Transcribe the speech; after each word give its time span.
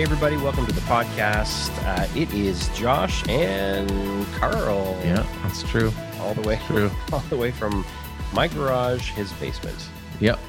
Hey, 0.00 0.04
everybody, 0.04 0.38
welcome 0.38 0.64
to 0.64 0.72
the 0.72 0.80
podcast. 0.80 1.68
Uh, 1.84 2.08
it 2.18 2.32
is 2.32 2.70
Josh 2.70 3.22
and 3.28 4.26
Carl. 4.32 4.98
Yeah, 5.04 5.26
that's 5.42 5.62
true. 5.64 5.92
All 6.20 6.32
the 6.32 6.40
way 6.40 6.58
True. 6.66 6.90
all 7.12 7.20
the 7.28 7.36
way 7.36 7.50
from 7.50 7.84
my 8.32 8.48
garage, 8.48 9.10
his 9.10 9.30
basement. 9.34 9.76
Yep. 10.20 10.40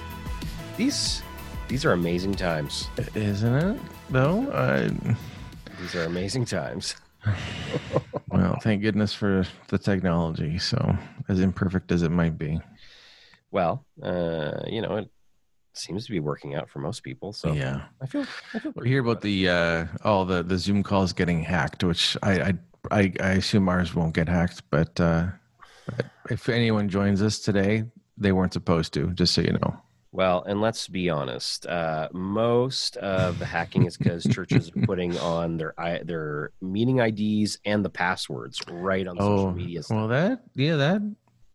These 0.78 1.22
these 1.68 1.84
are 1.84 1.92
amazing 1.92 2.36
times. 2.36 2.88
Isn't 3.14 3.54
it? 3.54 3.82
No. 4.10 4.50
I, 4.54 4.90
These 5.82 5.96
are 5.96 6.06
amazing 6.06 6.46
times. 6.46 6.96
well, 8.30 8.58
thank 8.62 8.82
goodness 8.82 9.14
for 9.14 9.46
the 9.68 9.78
technology. 9.78 10.60
So, 10.60 10.98
as 11.28 11.42
imperfect 11.42 11.92
as 11.92 12.04
it 12.04 12.12
might 12.12 12.38
be. 12.38 12.62
Well, 13.52 13.86
uh, 14.02 14.62
you 14.68 14.82
know, 14.82 14.96
it 14.96 15.12
seems 15.74 16.06
to 16.06 16.12
be 16.12 16.20
working 16.20 16.56
out 16.56 16.70
for 16.70 16.80
most 16.80 17.02
people. 17.04 17.34
So 17.34 17.54
yeah. 17.54 17.84
I 18.02 18.06
feel 18.06 18.26
I 18.54 18.60
feel 18.60 18.72
We 18.76 18.90
hear 18.90 19.02
about 19.02 19.22
the 19.22 19.50
uh, 19.50 19.86
all 20.04 20.26
the 20.26 20.44
the 20.44 20.58
Zoom 20.58 20.84
calls 20.84 21.14
getting 21.14 21.44
hacked, 21.44 21.84
which 21.84 22.18
I 22.24 22.42
I 22.42 22.54
I, 22.92 23.14
I 23.22 23.30
assume 23.34 23.70
ours 23.70 23.94
won't 23.94 24.14
get 24.16 24.28
hacked, 24.28 24.64
but, 24.72 25.00
uh, 25.00 25.28
but 25.86 26.08
if 26.32 26.50
anyone 26.50 26.90
joins 26.90 27.22
us 27.22 27.38
today, 27.40 27.84
they 28.18 28.32
weren't 28.32 28.54
supposed 28.54 28.92
to. 28.96 29.12
Just 29.12 29.34
so 29.36 29.42
you 29.42 29.54
know. 29.54 29.78
Well, 30.12 30.44
and 30.44 30.60
let's 30.60 30.88
be 30.90 31.10
honest. 31.10 31.66
Uh, 31.68 32.10
most 32.12 32.98
of 32.98 33.38
the 33.40 33.46
hacking 33.46 33.86
is 33.86 33.96
because 33.98 34.26
churches 34.36 34.70
are 34.76 34.86
putting 34.86 35.18
on 35.20 35.58
their 35.58 35.80
i- 35.80 36.02
their 36.04 36.52
meeting 36.60 37.00
IDs 37.00 37.60
and 37.66 37.86
the 37.86 37.90
passwords 37.90 38.62
right 38.68 39.08
on 39.08 39.16
social 39.18 39.50
Oh, 39.50 39.52
media. 39.52 39.82
well, 39.90 40.08
that 40.10 40.42
yeah, 40.56 40.76
that 40.76 41.02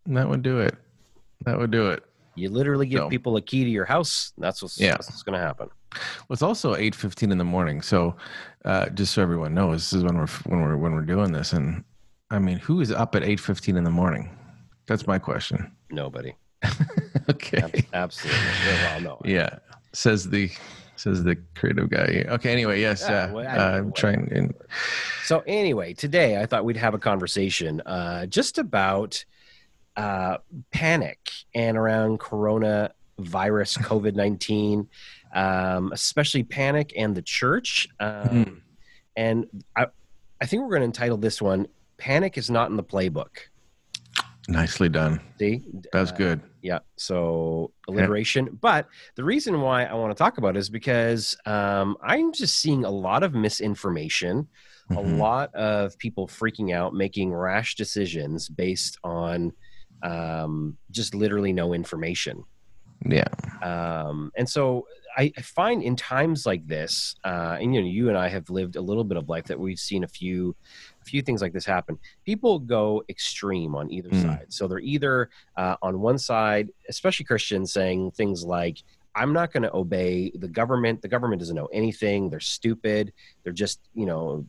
that 0.06 0.28
would 0.28 0.42
do 0.42 0.60
it. 0.60 0.74
That 1.44 1.58
would 1.58 1.70
do 1.72 1.90
it. 1.90 2.02
You 2.36 2.50
literally 2.50 2.86
give 2.86 3.00
No. 3.02 3.08
people 3.08 3.36
a 3.36 3.42
key 3.42 3.64
to 3.64 3.70
your 3.70 3.84
house. 3.86 4.32
That's 4.38 4.62
what's, 4.62 4.78
Yeah. 4.78 4.92
what's 4.92 5.22
going 5.22 5.38
to 5.38 5.44
happen. 5.44 5.68
Well, 5.92 6.34
it's 6.34 6.42
also 6.42 6.74
eight 6.76 6.94
fifteen 6.94 7.32
in 7.32 7.38
the 7.38 7.44
morning. 7.44 7.80
So, 7.82 8.16
uh, 8.64 8.90
just 8.90 9.14
so 9.14 9.22
everyone 9.22 9.54
knows, 9.54 9.82
this 9.90 9.92
is 9.94 10.04
when 10.04 10.16
we're 10.18 10.26
when 10.44 10.60
we're 10.60 10.76
when 10.76 10.92
we're 10.92 11.00
doing 11.02 11.32
this. 11.32 11.52
And 11.54 11.82
I 12.30 12.38
mean, 12.38 12.58
who 12.58 12.80
is 12.80 12.92
up 12.92 13.14
at 13.14 13.22
eight 13.24 13.40
fifteen 13.40 13.76
in 13.76 13.84
the 13.84 13.90
morning? 13.90 14.30
That's 14.86 15.06
my 15.06 15.18
question. 15.18 15.72
Nobody. 15.90 16.34
okay. 17.30 17.58
Ab- 17.62 17.74
Absolutely. 17.94 18.40
well, 18.64 19.00
no. 19.00 19.20
Yeah. 19.24 19.58
Says 19.92 20.28
the 20.28 20.50
says 20.96 21.22
the 21.24 21.36
creative 21.54 21.88
guy. 21.90 22.24
Okay. 22.28 22.52
Anyway, 22.52 22.80
yes. 22.80 23.04
Yeah, 23.08 23.24
uh, 23.24 23.32
well, 23.32 23.46
uh, 23.48 23.78
I'm 23.78 23.92
trying. 23.92 24.28
And, 24.32 24.54
So 25.24 25.42
anyway, 25.46 25.92
today 25.94 26.40
I 26.40 26.46
thought 26.46 26.64
we'd 26.64 26.76
have 26.76 26.94
a 26.94 26.98
conversation 26.98 27.80
uh, 27.82 28.26
just 28.26 28.58
about 28.58 29.24
uh, 29.96 30.38
panic 30.72 31.18
and 31.54 31.76
around 31.76 32.20
Corona 32.20 32.92
virus, 33.18 33.76
COVID 33.90 34.14
nineteen, 34.14 34.88
um, 35.34 35.92
especially 35.92 36.42
panic 36.42 36.92
and 36.96 37.14
the 37.14 37.22
church. 37.22 37.88
Um, 38.00 38.10
Mhm. 38.28 38.60
And 39.18 39.46
I, 39.74 39.86
I 40.42 40.46
think 40.46 40.62
we're 40.62 40.68
going 40.68 40.82
to 40.82 40.86
entitle 40.86 41.16
this 41.16 41.40
one 41.40 41.66
"Panic 41.96 42.36
is 42.36 42.50
not 42.50 42.70
in 42.70 42.76
the 42.76 42.84
playbook." 42.84 43.30
nicely 44.48 44.88
done. 44.88 45.20
See, 45.40 45.64
That's 45.92 46.12
Uh, 46.12 46.14
good. 46.14 46.40
Yeah. 46.62 46.78
So 46.96 47.72
alliteration. 47.88 48.56
But 48.60 48.86
the 49.16 49.24
reason 49.24 49.60
why 49.60 49.86
I 49.86 49.94
want 49.94 50.12
to 50.12 50.18
talk 50.18 50.38
about 50.38 50.56
it 50.56 50.60
is 50.60 50.70
because 50.70 51.36
um, 51.46 51.96
I'm 52.00 52.32
just 52.32 52.58
seeing 52.60 52.84
a 52.84 52.90
lot 52.90 53.24
of 53.24 53.34
misinformation, 53.34 54.46
a 54.90 54.94
Mhm. 54.94 55.18
lot 55.18 55.52
of 55.56 55.98
people 55.98 56.28
freaking 56.28 56.72
out, 56.72 56.94
making 56.94 57.34
rash 57.34 57.74
decisions 57.74 58.48
based 58.48 58.98
on 59.02 59.52
um, 60.10 60.76
just 60.90 61.14
literally 61.14 61.52
no 61.52 61.72
information. 61.74 62.44
Yeah. 63.08 63.28
Um, 63.62 64.32
and 64.36 64.48
so 64.48 64.86
I, 65.18 65.32
I 65.36 65.42
find 65.42 65.82
in 65.82 65.96
times 65.96 66.46
like 66.46 66.66
this, 66.66 67.14
uh, 67.24 67.56
and 67.60 67.74
you 67.74 67.80
know, 67.80 67.86
you 67.86 68.08
and 68.08 68.18
I 68.18 68.28
have 68.28 68.48
lived 68.50 68.76
a 68.76 68.80
little 68.80 69.04
bit 69.04 69.16
of 69.16 69.28
life 69.28 69.44
that 69.46 69.58
we've 69.58 69.78
seen 69.78 70.04
a 70.04 70.08
few, 70.08 70.54
a 71.02 71.04
few 71.04 71.22
things 71.22 71.40
like 71.42 71.52
this 71.52 71.64
happen. 71.66 71.98
People 72.24 72.58
go 72.58 73.02
extreme 73.08 73.74
on 73.74 73.90
either 73.90 74.10
Mm. 74.10 74.22
side. 74.22 74.46
So 74.48 74.66
they're 74.68 74.78
either 74.94 75.30
uh, 75.56 75.76
on 75.82 76.00
one 76.00 76.18
side, 76.18 76.70
especially 76.88 77.24
Christians, 77.26 77.72
saying 77.72 78.12
things 78.12 78.44
like, 78.44 78.78
"I'm 79.14 79.32
not 79.32 79.52
going 79.52 79.62
to 79.64 79.74
obey 79.74 80.32
the 80.34 80.48
government. 80.48 81.00
The 81.02 81.08
government 81.08 81.40
doesn't 81.40 81.56
know 81.56 81.70
anything. 81.72 82.28
They're 82.30 82.40
stupid. 82.40 83.12
They're 83.42 83.52
just, 83.64 83.80
you 83.94 84.06
know." 84.06 84.46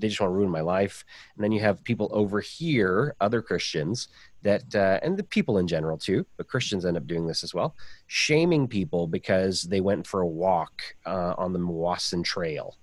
They 0.00 0.06
just 0.06 0.20
want 0.20 0.30
to 0.30 0.36
ruin 0.36 0.50
my 0.50 0.60
life, 0.60 1.04
and 1.34 1.42
then 1.42 1.50
you 1.50 1.58
have 1.58 1.82
people 1.82 2.08
over 2.12 2.38
here, 2.40 3.16
other 3.20 3.42
Christians 3.42 4.06
that, 4.42 4.74
uh, 4.74 5.00
and 5.02 5.16
the 5.16 5.24
people 5.24 5.58
in 5.58 5.66
general 5.66 5.98
too, 5.98 6.24
but 6.36 6.48
Christians 6.48 6.84
end 6.84 6.96
up 6.96 7.06
doing 7.06 7.26
this 7.26 7.42
as 7.42 7.52
well, 7.54 7.74
shaming 8.06 8.68
people 8.68 9.06
because 9.06 9.62
they 9.62 9.80
went 9.80 10.06
for 10.06 10.20
a 10.20 10.26
walk 10.26 10.82
uh, 11.06 11.34
on 11.36 11.52
the 11.52 11.58
Meewasin 11.58 12.24
Trail. 12.24 12.76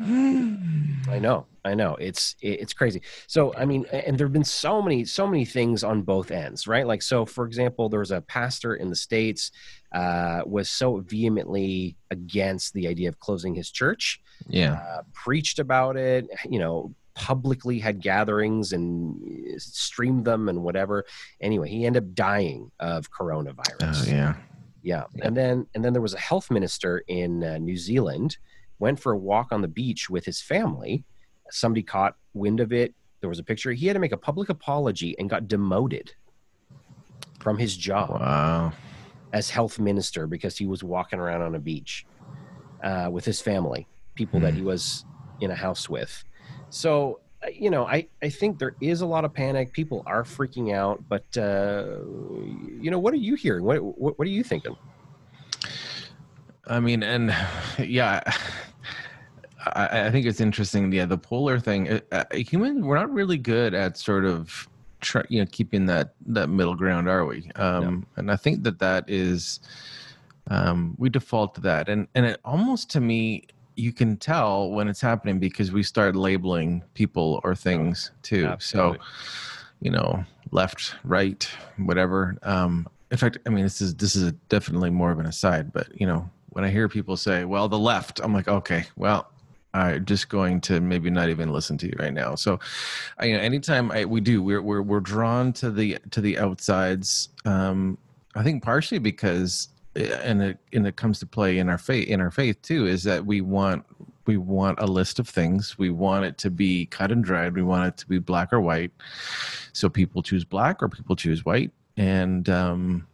I 0.00 1.18
know, 1.20 1.46
I 1.64 1.74
know, 1.74 1.94
it's 1.96 2.34
it's 2.40 2.72
crazy. 2.72 3.02
So 3.28 3.54
I 3.56 3.64
mean, 3.64 3.84
and 3.92 4.18
there 4.18 4.26
have 4.26 4.32
been 4.32 4.42
so 4.44 4.82
many 4.82 5.04
so 5.04 5.26
many 5.26 5.44
things 5.44 5.84
on 5.84 6.02
both 6.02 6.30
ends, 6.30 6.66
right? 6.66 6.86
Like 6.86 7.02
so, 7.02 7.24
for 7.24 7.46
example, 7.46 7.88
there 7.88 8.00
was 8.00 8.10
a 8.10 8.20
pastor 8.20 8.74
in 8.74 8.88
the 8.90 8.96
states 8.96 9.52
uh, 9.92 10.42
was 10.46 10.70
so 10.70 10.98
vehemently 11.06 11.96
against 12.10 12.72
the 12.74 12.88
idea 12.88 13.08
of 13.08 13.18
closing 13.20 13.54
his 13.54 13.70
church, 13.70 14.20
Yeah. 14.48 14.72
uh, 14.74 15.02
preached 15.12 15.58
about 15.58 15.96
it, 15.96 16.26
you 16.48 16.58
know, 16.58 16.94
publicly 17.14 17.78
had 17.78 18.00
gatherings 18.00 18.72
and 18.72 19.16
uh, 19.48 19.58
streamed 19.58 20.24
them 20.24 20.48
and 20.48 20.62
whatever. 20.62 21.04
Anyway, 21.40 21.68
he 21.68 21.84
ended 21.86 22.02
up 22.04 22.14
dying 22.14 22.70
of 22.80 23.10
coronavirus. 23.10 23.78
Oh, 23.82 24.04
yeah. 24.10 24.34
Yeah, 24.84 25.04
Yeah. 25.14 25.26
and 25.26 25.36
then 25.36 25.66
and 25.74 25.84
then 25.84 25.92
there 25.92 26.02
was 26.02 26.14
a 26.14 26.18
health 26.18 26.50
minister 26.50 27.04
in 27.06 27.44
uh, 27.44 27.58
New 27.58 27.76
Zealand 27.76 28.36
went 28.80 28.98
for 28.98 29.12
a 29.12 29.16
walk 29.18 29.52
on 29.52 29.60
the 29.62 29.68
beach 29.68 30.10
with 30.10 30.24
his 30.24 30.40
family. 30.40 31.04
Somebody 31.50 31.82
caught 31.84 32.16
wind 32.34 32.58
of 32.58 32.72
it. 32.72 32.92
There 33.20 33.28
was 33.28 33.38
a 33.38 33.44
picture. 33.44 33.72
He 33.72 33.86
had 33.86 33.92
to 33.92 34.00
make 34.00 34.10
a 34.12 34.16
public 34.16 34.48
apology 34.48 35.14
and 35.20 35.30
got 35.30 35.46
demoted 35.46 36.12
from 37.38 37.58
his 37.58 37.76
job 37.76 38.10
Wow. 38.10 38.72
as 39.32 39.50
health 39.50 39.78
minister 39.78 40.26
because 40.26 40.56
he 40.58 40.66
was 40.66 40.82
walking 40.82 41.18
around 41.20 41.42
on 41.42 41.54
a 41.54 41.58
beach 41.60 42.04
uh, 42.82 43.08
with 43.12 43.24
his 43.24 43.40
family, 43.40 43.86
people 44.16 44.40
that 44.40 44.54
he 44.54 44.62
was 44.62 45.04
in 45.40 45.50
a 45.52 45.54
house 45.54 45.88
with. 45.88 46.24
So, 46.72 47.20
uh, 47.44 47.48
you 47.52 47.68
know, 47.70 47.86
I, 47.86 48.08
I 48.22 48.30
think 48.30 48.58
there 48.58 48.74
is 48.80 49.02
a 49.02 49.06
lot 49.06 49.26
of 49.26 49.34
panic. 49.34 49.72
People 49.72 50.02
are 50.06 50.24
freaking 50.24 50.74
out, 50.74 51.04
but, 51.06 51.24
uh, 51.36 51.98
you 52.80 52.90
know, 52.90 52.98
what 52.98 53.12
are 53.12 53.18
you 53.18 53.34
hearing? 53.34 53.64
What, 53.64 53.82
what, 53.82 54.18
what 54.18 54.26
are 54.26 54.30
you 54.30 54.42
thinking? 54.42 54.74
I 56.66 56.80
mean, 56.80 57.02
and 57.02 57.34
yeah, 57.78 58.22
I, 59.66 60.06
I 60.06 60.10
think 60.10 60.24
it's 60.26 60.40
interesting. 60.40 60.90
Yeah, 60.90 61.04
the 61.04 61.18
polar 61.18 61.60
thing. 61.60 61.90
Uh, 61.90 62.00
uh, 62.10 62.24
humans, 62.34 62.82
we're 62.82 62.96
not 62.96 63.12
really 63.12 63.38
good 63.38 63.74
at 63.74 63.98
sort 63.98 64.24
of, 64.24 64.66
try, 65.02 65.22
you 65.28 65.40
know, 65.40 65.46
keeping 65.52 65.84
that 65.86 66.14
that 66.26 66.48
middle 66.48 66.74
ground, 66.74 67.06
are 67.06 67.26
we? 67.26 67.50
Um, 67.56 68.06
And 68.16 68.30
I 68.30 68.36
think 68.36 68.62
that 68.62 68.78
that 68.78 69.04
is, 69.08 69.60
um, 70.50 70.94
we 70.96 71.10
default 71.10 71.54
to 71.56 71.60
that, 71.62 71.88
and 71.90 72.08
and 72.14 72.24
it 72.24 72.40
almost 72.44 72.88
to 72.90 73.00
me, 73.00 73.44
you 73.76 73.92
can 73.92 74.16
tell 74.16 74.70
when 74.70 74.88
it's 74.88 75.00
happening 75.00 75.38
because 75.38 75.72
we 75.72 75.82
start 75.82 76.16
labeling 76.16 76.82
people 76.94 77.40
or 77.44 77.54
things 77.54 78.10
too. 78.22 78.46
Absolutely. 78.46 78.98
So, 78.98 79.04
you 79.80 79.90
know, 79.90 80.24
left, 80.50 80.94
right, 81.04 81.48
whatever. 81.76 82.36
Um, 82.42 82.88
in 83.10 83.18
fact, 83.18 83.38
I 83.46 83.50
mean, 83.50 83.64
this 83.64 83.80
is 83.80 83.94
this 83.96 84.16
is 84.16 84.32
definitely 84.48 84.90
more 84.90 85.10
of 85.10 85.18
an 85.18 85.26
aside, 85.26 85.72
but 85.72 85.88
you 85.98 86.06
know, 86.06 86.28
when 86.50 86.64
I 86.64 86.70
hear 86.70 86.88
people 86.88 87.16
say, 87.16 87.44
"Well, 87.44 87.68
the 87.68 87.78
left," 87.78 88.20
I'm 88.22 88.32
like, 88.32 88.48
okay, 88.48 88.84
well, 88.96 89.30
I'm 89.74 90.04
just 90.04 90.28
going 90.28 90.60
to 90.62 90.80
maybe 90.80 91.10
not 91.10 91.28
even 91.28 91.52
listen 91.52 91.78
to 91.78 91.86
you 91.86 91.94
right 91.98 92.12
now. 92.12 92.34
So, 92.34 92.60
I, 93.18 93.26
you 93.26 93.34
know, 93.36 93.40
anytime 93.40 93.90
I, 93.90 94.04
we 94.04 94.20
do, 94.20 94.42
we're 94.42 94.62
we're 94.62 94.82
we're 94.82 95.00
drawn 95.00 95.52
to 95.54 95.70
the 95.70 95.98
to 96.10 96.20
the 96.20 96.38
outsides. 96.38 97.30
Um, 97.44 97.98
I 98.34 98.42
think 98.42 98.62
partially 98.62 98.98
because, 98.98 99.68
and 99.94 100.42
it 100.42 100.58
and 100.72 100.86
it 100.86 100.96
comes 100.96 101.18
to 101.20 101.26
play 101.26 101.58
in 101.58 101.68
our 101.68 101.78
faith 101.78 102.08
in 102.08 102.20
our 102.20 102.30
faith 102.30 102.60
too, 102.62 102.86
is 102.86 103.02
that 103.04 103.24
we 103.24 103.40
want 103.40 103.84
we 104.26 104.36
want 104.36 104.78
a 104.80 104.86
list 104.86 105.18
of 105.18 105.28
things. 105.28 105.76
We 105.78 105.90
want 105.90 106.24
it 106.24 106.38
to 106.38 106.50
be 106.50 106.86
cut 106.86 107.10
and 107.10 107.24
dried. 107.24 107.54
We 107.54 107.62
want 107.62 107.88
it 107.88 107.96
to 107.98 108.08
be 108.08 108.18
black 108.18 108.52
or 108.52 108.60
white. 108.60 108.92
So 109.72 109.88
people 109.88 110.22
choose 110.22 110.44
black 110.44 110.82
or 110.82 110.88
people 110.88 111.16
choose 111.16 111.44
white, 111.44 111.72
and 111.96 112.48
um, 112.48 113.06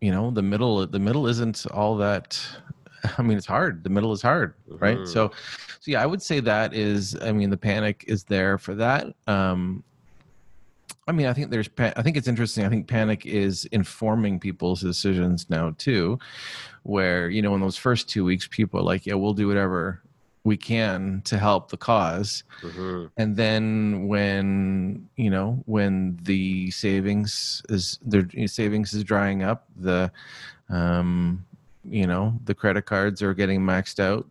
you 0.00 0.10
know 0.10 0.30
the 0.30 0.42
middle 0.42 0.86
the 0.86 0.98
middle 0.98 1.26
isn't 1.26 1.66
all 1.72 1.96
that. 1.98 2.40
I 3.18 3.22
mean, 3.22 3.36
it's 3.36 3.46
hard. 3.46 3.84
The 3.84 3.90
middle 3.90 4.12
is 4.12 4.22
hard, 4.22 4.54
right? 4.66 4.96
Mhm. 4.96 5.08
So, 5.08 5.30
so 5.80 5.90
yeah, 5.90 6.02
I 6.02 6.06
would 6.06 6.22
say 6.22 6.40
that 6.40 6.72
is. 6.72 7.16
I 7.20 7.32
mean, 7.32 7.50
the 7.50 7.56
panic 7.58 8.04
is 8.08 8.24
there 8.24 8.56
for 8.56 8.74
that. 8.76 9.08
Um, 9.26 9.84
I 11.06 11.12
mean, 11.12 11.26
I 11.26 11.32
think 11.34 11.50
there's. 11.50 11.68
I 11.78 12.00
think 12.02 12.16
it's 12.16 12.28
interesting. 12.28 12.64
I 12.64 12.68
think 12.70 12.86
panic 12.88 13.26
is 13.26 13.66
informing 13.66 14.40
people's 14.40 14.80
decisions 14.80 15.50
now 15.50 15.74
too, 15.76 16.18
where 16.82 17.28
you 17.28 17.42
know 17.42 17.54
in 17.54 17.60
those 17.60 17.76
first 17.76 18.08
two 18.08 18.24
weeks, 18.24 18.48
people 18.48 18.80
are 18.80 18.84
like, 18.84 19.04
"Yeah, 19.04 19.14
we'll 19.14 19.34
do 19.34 19.46
whatever 19.46 20.00
we 20.44 20.56
can 20.56 21.20
to 21.26 21.38
help 21.38 21.70
the 21.70 21.76
cause," 21.76 22.42
Mhm. 22.62 23.10
and 23.18 23.36
then 23.36 24.06
when 24.08 25.06
you 25.16 25.28
know 25.28 25.62
when 25.66 26.18
the 26.22 26.70
savings 26.70 27.62
is 27.68 27.98
their 28.02 28.26
savings 28.46 28.94
is 28.94 29.04
drying 29.04 29.42
up, 29.42 29.66
the 29.76 30.10
um, 30.70 31.44
you 31.84 32.06
know 32.06 32.40
the 32.46 32.54
credit 32.54 32.86
cards 32.86 33.20
are 33.22 33.34
getting 33.34 33.60
maxed 33.60 34.00
out 34.00 34.26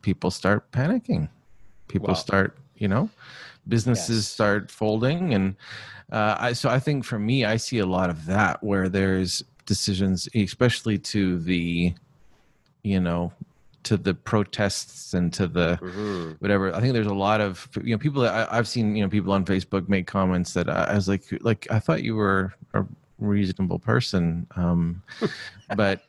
people 0.00 0.30
start 0.30 0.70
panicking. 0.72 1.28
People 1.88 2.06
Well- 2.06 2.16
start, 2.16 2.56
you 2.78 2.88
know, 2.88 3.10
businesses 3.68 4.16
Yes. 4.18 4.28
start 4.28 4.70
folding, 4.70 5.34
and 5.34 5.56
uh, 6.10 6.36
I 6.38 6.52
so 6.52 6.68
I 6.68 6.78
think 6.78 7.04
for 7.04 7.18
me, 7.18 7.44
I 7.44 7.56
see 7.56 7.78
a 7.78 7.86
lot 7.86 8.10
of 8.10 8.26
that 8.26 8.62
where 8.62 8.88
there's 8.88 9.42
decisions, 9.66 10.28
especially 10.34 10.98
to 10.98 11.38
the, 11.38 11.94
you 12.82 13.00
know, 13.00 13.32
to 13.84 13.96
the 13.96 14.14
protests 14.14 15.14
and 15.14 15.32
to 15.32 15.46
the 15.46 15.78
Mhm. 15.82 16.36
whatever. 16.40 16.74
I 16.74 16.80
think 16.80 16.92
there's 16.92 17.06
a 17.06 17.14
lot 17.14 17.40
of 17.40 17.68
you 17.82 17.94
know 17.94 17.98
people 17.98 18.22
that 18.22 18.52
I, 18.52 18.58
I've 18.58 18.68
seen 18.68 18.94
you 18.96 19.02
know 19.02 19.08
people 19.08 19.32
on 19.32 19.44
Facebook 19.44 19.88
make 19.88 20.06
comments 20.06 20.52
that 20.54 20.68
I, 20.68 20.84
I 20.84 20.94
was 20.94 21.08
like 21.08 21.24
like 21.40 21.66
I 21.70 21.78
thought 21.78 22.02
you 22.02 22.14
were 22.16 22.52
a 22.74 22.84
reasonable 23.18 23.78
person, 23.78 24.46
um, 24.56 25.02
but 25.76 26.02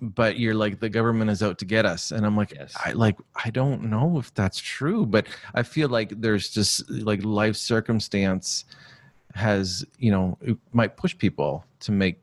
but 0.00 0.38
you're 0.38 0.54
like 0.54 0.80
the 0.80 0.88
government 0.88 1.30
is 1.30 1.42
out 1.42 1.58
to 1.58 1.64
get 1.64 1.86
us, 1.86 2.10
and 2.12 2.24
I'm 2.26 2.36
like 2.36 2.52
Yes. 2.52 2.74
I 2.84 2.92
like 2.92 3.16
I 3.44 3.50
don't 3.50 3.84
know 3.84 4.18
if 4.18 4.32
that's 4.34 4.58
true, 4.58 5.06
but 5.06 5.26
I 5.54 5.62
feel 5.62 5.88
like 5.88 6.10
there's 6.20 6.48
just 6.50 6.88
like 6.90 7.24
life 7.24 7.56
circumstance 7.56 8.64
has 9.34 9.84
you 9.98 10.10
know 10.10 10.36
it 10.40 10.56
might 10.72 10.96
push 10.96 11.16
people 11.16 11.64
to 11.80 11.92
make 11.92 12.20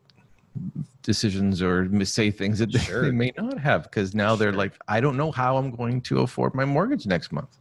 decisions 1.01 1.61
or 1.61 1.89
say 2.05 2.31
things 2.31 2.59
that 2.59 2.71
Sure. 2.71 3.03
they 3.03 3.11
may 3.11 3.31
not 3.37 3.57
have 3.59 3.83
because 3.83 4.13
now 4.15 4.35
they're 4.35 4.53
like 4.53 4.73
i 4.87 4.99
don't 5.01 5.17
know 5.17 5.31
how 5.31 5.57
i'm 5.57 5.71
going 5.71 5.99
to 6.01 6.19
afford 6.21 6.53
my 6.55 6.63
mortgage 6.65 7.05
next 7.07 7.31
month 7.31 7.57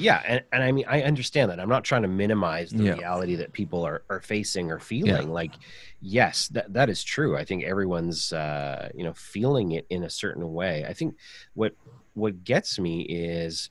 Yeah, 0.00 0.22
and, 0.26 0.42
and 0.52 0.62
I 0.62 0.72
mean 0.72 0.84
I 0.88 1.02
understand 1.02 1.50
that. 1.50 1.60
I'm 1.60 1.68
not 1.68 1.84
trying 1.84 2.02
to 2.02 2.08
minimize 2.08 2.70
the 2.70 2.84
Yeah. 2.84 2.92
reality 2.94 3.36
that 3.36 3.52
people 3.52 3.84
are, 3.84 4.02
are 4.08 4.20
facing 4.20 4.70
or 4.70 4.78
feeling. 4.78 5.30
Like, 5.30 5.52
yes, 6.00 6.48
that 6.48 6.72
that 6.72 6.88
is 6.88 7.04
true. 7.04 7.36
I 7.36 7.44
think 7.44 7.64
everyone's 7.64 8.32
uh, 8.32 8.88
you 8.94 9.04
know 9.04 9.12
feeling 9.14 9.72
it 9.72 9.86
in 9.90 10.02
a 10.04 10.10
certain 10.10 10.52
way. 10.52 10.84
I 10.88 10.94
think 10.94 11.14
what 11.54 11.74
what 12.14 12.42
gets 12.44 12.78
me 12.78 13.02
is 13.02 13.70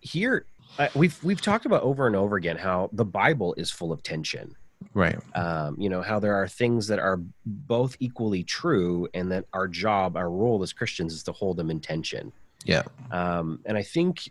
here 0.00 0.46
uh, 0.78 0.88
we've 0.94 1.22
we've 1.24 1.40
talked 1.42 1.66
about 1.66 1.82
over 1.82 2.06
and 2.06 2.14
over 2.16 2.36
again 2.36 2.56
how 2.56 2.90
the 2.92 3.04
Bible 3.04 3.54
is 3.56 3.70
full 3.70 3.92
of 3.92 4.02
tension. 4.02 4.54
right 4.94 5.18
Um, 5.34 5.76
you 5.78 5.88
know 5.90 6.02
how 6.02 6.20
there 6.20 6.34
are 6.36 6.48
things 6.48 6.86
that 6.88 6.98
are 6.98 7.20
both 7.44 7.96
equally 8.00 8.44
true, 8.44 9.08
and 9.14 9.30
that 9.32 9.44
our 9.52 9.68
job, 9.68 10.16
our 10.16 10.30
role 10.30 10.62
as 10.62 10.72
Christians, 10.72 11.12
is 11.12 11.22
to 11.24 11.32
hold 11.32 11.56
them 11.56 11.70
in 11.70 11.80
tension. 11.80 12.32
yeah 12.64 12.82
Um, 13.10 13.60
and 13.64 13.76
I 13.76 13.82
think 13.82 14.30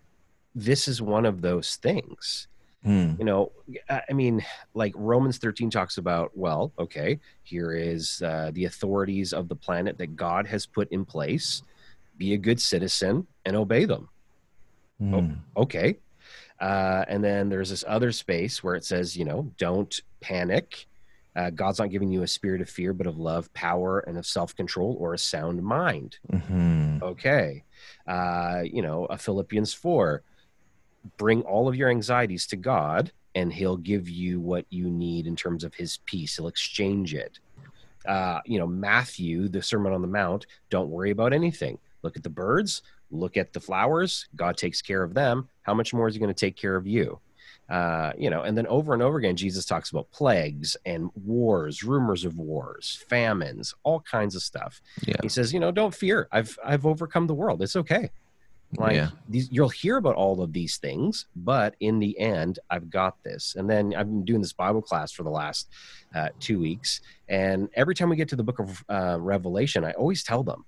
this 0.60 0.88
is 0.88 1.02
one 1.02 1.26
of 1.26 1.42
those 1.42 1.76
things. 1.78 2.48
Hmm. 2.82 3.16
you 3.20 3.26
know 3.26 3.52
i 3.90 4.14
mean 4.14 4.42
like 4.74 4.94
romans 4.96 5.38
13 5.38 5.70
talks 5.70 5.98
about 5.98 6.32
well 6.34 6.72
okay 6.80 7.20
here 7.44 7.74
is 7.74 8.22
uh, 8.22 8.52
the 8.54 8.64
authorities 8.64 9.34
of 9.34 9.50
the 9.50 9.56
planet 9.56 9.98
that 9.98 10.16
god 10.16 10.48
has 10.48 10.66
put 10.66 10.90
in 10.92 11.04
place. 11.04 11.62
Be 12.18 12.34
a 12.34 12.38
good 12.38 12.62
citizen 12.62 13.28
and 13.46 13.56
obey 13.58 13.84
them. 13.86 14.08
Hmm. 14.98 15.32
okay. 15.58 15.98
Uh, 16.60 17.04
and 17.08 17.24
then 17.24 17.48
there's 17.50 17.70
this 17.70 17.84
other 17.88 18.12
space 18.14 18.64
where 18.64 18.76
it 18.76 18.86
says 18.86 19.16
you 19.18 19.26
know 19.26 19.52
don't 19.58 20.02
panic. 20.22 20.86
Uh, 21.36 21.50
god's 21.50 21.80
not 21.80 21.90
giving 21.92 22.10
you 22.10 22.24
a 22.24 22.28
spirit 22.28 22.62
of 22.62 22.70
fear 22.70 22.94
but 22.94 23.08
of 23.08 23.18
love 23.18 23.52
power 23.54 24.00
and 24.08 24.18
of 24.18 24.26
self-control 24.26 24.96
or 25.02 25.14
a 25.14 25.18
sound 25.18 25.62
mind. 25.62 26.18
Mhm. 26.32 27.02
okay. 27.02 27.64
Uh 28.08 28.62
you 28.64 28.82
know 28.82 29.06
a 29.06 29.18
philippians 29.18 29.74
4 29.74 30.24
bring 31.18 31.42
all 31.44 31.68
of 31.68 31.76
your 31.76 31.90
anxieties 31.90 32.46
to 32.48 32.56
god 32.56 33.12
and 33.36 33.54
he'll 33.54 33.78
give 33.78 34.10
you 34.10 34.40
what 34.40 34.66
you 34.70 34.90
need 34.90 35.28
in 35.28 35.36
terms 35.36 35.64
of 35.64 35.76
his 35.76 35.98
peace. 36.06 36.36
He'll 36.36 36.48
exchange 36.48 37.14
it. 37.14 37.40
Uh 38.06 38.40
you 38.46 38.60
know 38.60 38.68
matthew 38.68 39.48
the 39.48 39.62
sermon 39.62 39.94
on 39.94 40.02
the 40.02 40.08
mount 40.08 40.46
don't 40.70 40.90
worry 40.90 41.12
about 41.12 41.34
anything. 41.34 41.78
Look 42.02 42.16
at 42.16 42.24
the 42.24 42.30
birds 42.30 42.82
look 43.12 43.38
at 43.38 43.54
the 43.54 43.60
flowers. 43.60 44.28
God 44.36 44.58
takes 44.58 44.82
care 44.82 45.04
of 45.04 45.14
them. 45.14 45.50
How 45.64 45.74
much 45.74 45.94
more 45.94 46.08
is 46.08 46.16
he 46.16 46.20
going 46.20 46.34
to 46.34 46.40
take 46.40 46.56
care 46.56 46.76
of 46.76 46.88
you? 46.88 47.20
Uh, 47.70 48.12
you 48.18 48.32
know, 48.32 48.42
and 48.42 48.58
then 48.58 48.66
over 48.66 48.94
and 48.94 49.04
over 49.04 49.20
again, 49.20 49.36
Jesus 49.36 49.64
talks 49.64 49.92
about 49.92 50.10
plagues 50.10 50.76
and 50.88 51.12
wars, 51.24 51.84
rumors 51.84 52.26
of 52.26 52.40
wars, 52.40 53.04
famines, 53.08 53.76
all 53.84 54.00
kinds 54.00 54.36
of 54.36 54.42
stuff. 54.42 54.82
Yeah. 55.06 55.18
He 55.22 55.30
says 55.30 55.54
you 55.54 55.60
know 55.60 55.72
don't 55.72 55.94
fear. 55.94 56.28
I've 56.32 56.58
i've 56.66 56.86
overcome 56.86 57.28
the 57.28 57.36
world. 57.36 57.62
It's 57.62 57.76
okay 57.76 58.10
like 58.78 58.96
Yeah. 58.96 59.10
these 59.28 59.50
you'll 59.52 59.70
hear 59.70 59.98
about 59.98 60.16
all 60.16 60.42
of 60.42 60.54
these 60.54 60.78
things 60.78 61.26
but 61.36 61.76
in 61.80 62.00
the 62.00 62.18
end 62.20 62.60
i've 62.70 62.90
got 62.90 63.16
this 63.26 63.56
and 63.56 63.70
then 63.70 63.94
i've 63.96 64.06
been 64.06 64.26
doing 64.26 64.42
this 64.42 64.54
bible 64.54 64.82
class 64.82 65.12
for 65.12 65.24
the 65.24 65.30
last 65.30 65.68
uh, 66.16 66.30
two 66.40 66.60
weeks 66.60 67.02
and 67.28 67.70
every 67.74 67.96
time 67.96 68.10
we 68.10 68.16
get 68.16 68.30
to 68.30 68.36
the 68.36 68.44
book 68.44 68.60
of 68.60 68.84
uh, 68.90 69.18
revelation 69.20 69.84
i 69.84 69.92
always 69.94 70.24
tell 70.24 70.44
them 70.44 70.66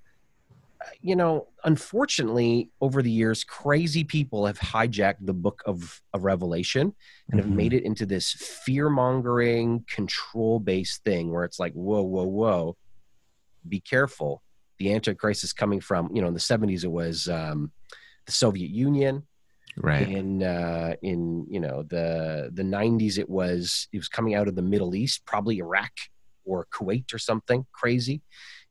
uh, 0.83 0.89
you 1.01 1.15
know 1.15 1.47
unfortunately 1.63 2.71
over 2.81 3.03
the 3.03 3.11
years 3.11 3.43
crazy 3.43 4.03
people 4.03 4.47
have 4.47 4.57
hijacked 4.59 5.17
the 5.21 5.33
book 5.33 5.61
of, 5.67 6.01
of 6.13 6.23
revelation 6.23 6.95
and 7.31 7.39
have 7.39 7.49
Mhm. 7.49 7.55
made 7.55 7.73
it 7.73 7.83
into 7.83 8.05
this 8.07 8.31
fear 8.65 8.89
mongering 8.89 9.85
control 9.87 10.59
based 10.59 11.03
thing 11.03 11.31
where 11.31 11.43
it's 11.45 11.59
like 11.59 11.73
whoa 11.73 12.01
whoa 12.01 12.25
whoa 12.25 12.77
be 13.67 13.79
careful 13.79 14.41
the 14.79 14.91
antichrist 14.91 15.43
is 15.43 15.53
coming 15.53 15.79
from 15.79 16.09
you 16.15 16.21
know 16.21 16.27
in 16.27 16.33
the 16.33 16.39
70s 16.39 16.83
it 16.83 16.91
was 16.91 17.27
um, 17.29 17.71
the 18.25 18.31
soviet 18.31 18.69
union 18.69 19.23
right. 19.77 20.07
in 20.09 20.43
uh, 20.43 20.93
in 21.01 21.45
you 21.49 21.59
know 21.59 21.83
the 21.83 22.49
the 22.53 22.63
90s 22.63 23.17
it 23.17 23.29
was 23.29 23.87
it 23.93 23.97
was 23.97 24.07
coming 24.07 24.35
out 24.35 24.47
of 24.47 24.55
the 24.55 24.61
middle 24.61 24.95
east 24.95 25.25
probably 25.25 25.57
iraq 25.59 25.91
or 26.43 26.65
kuwait 26.73 27.13
or 27.13 27.19
something 27.19 27.65
crazy. 27.71 28.21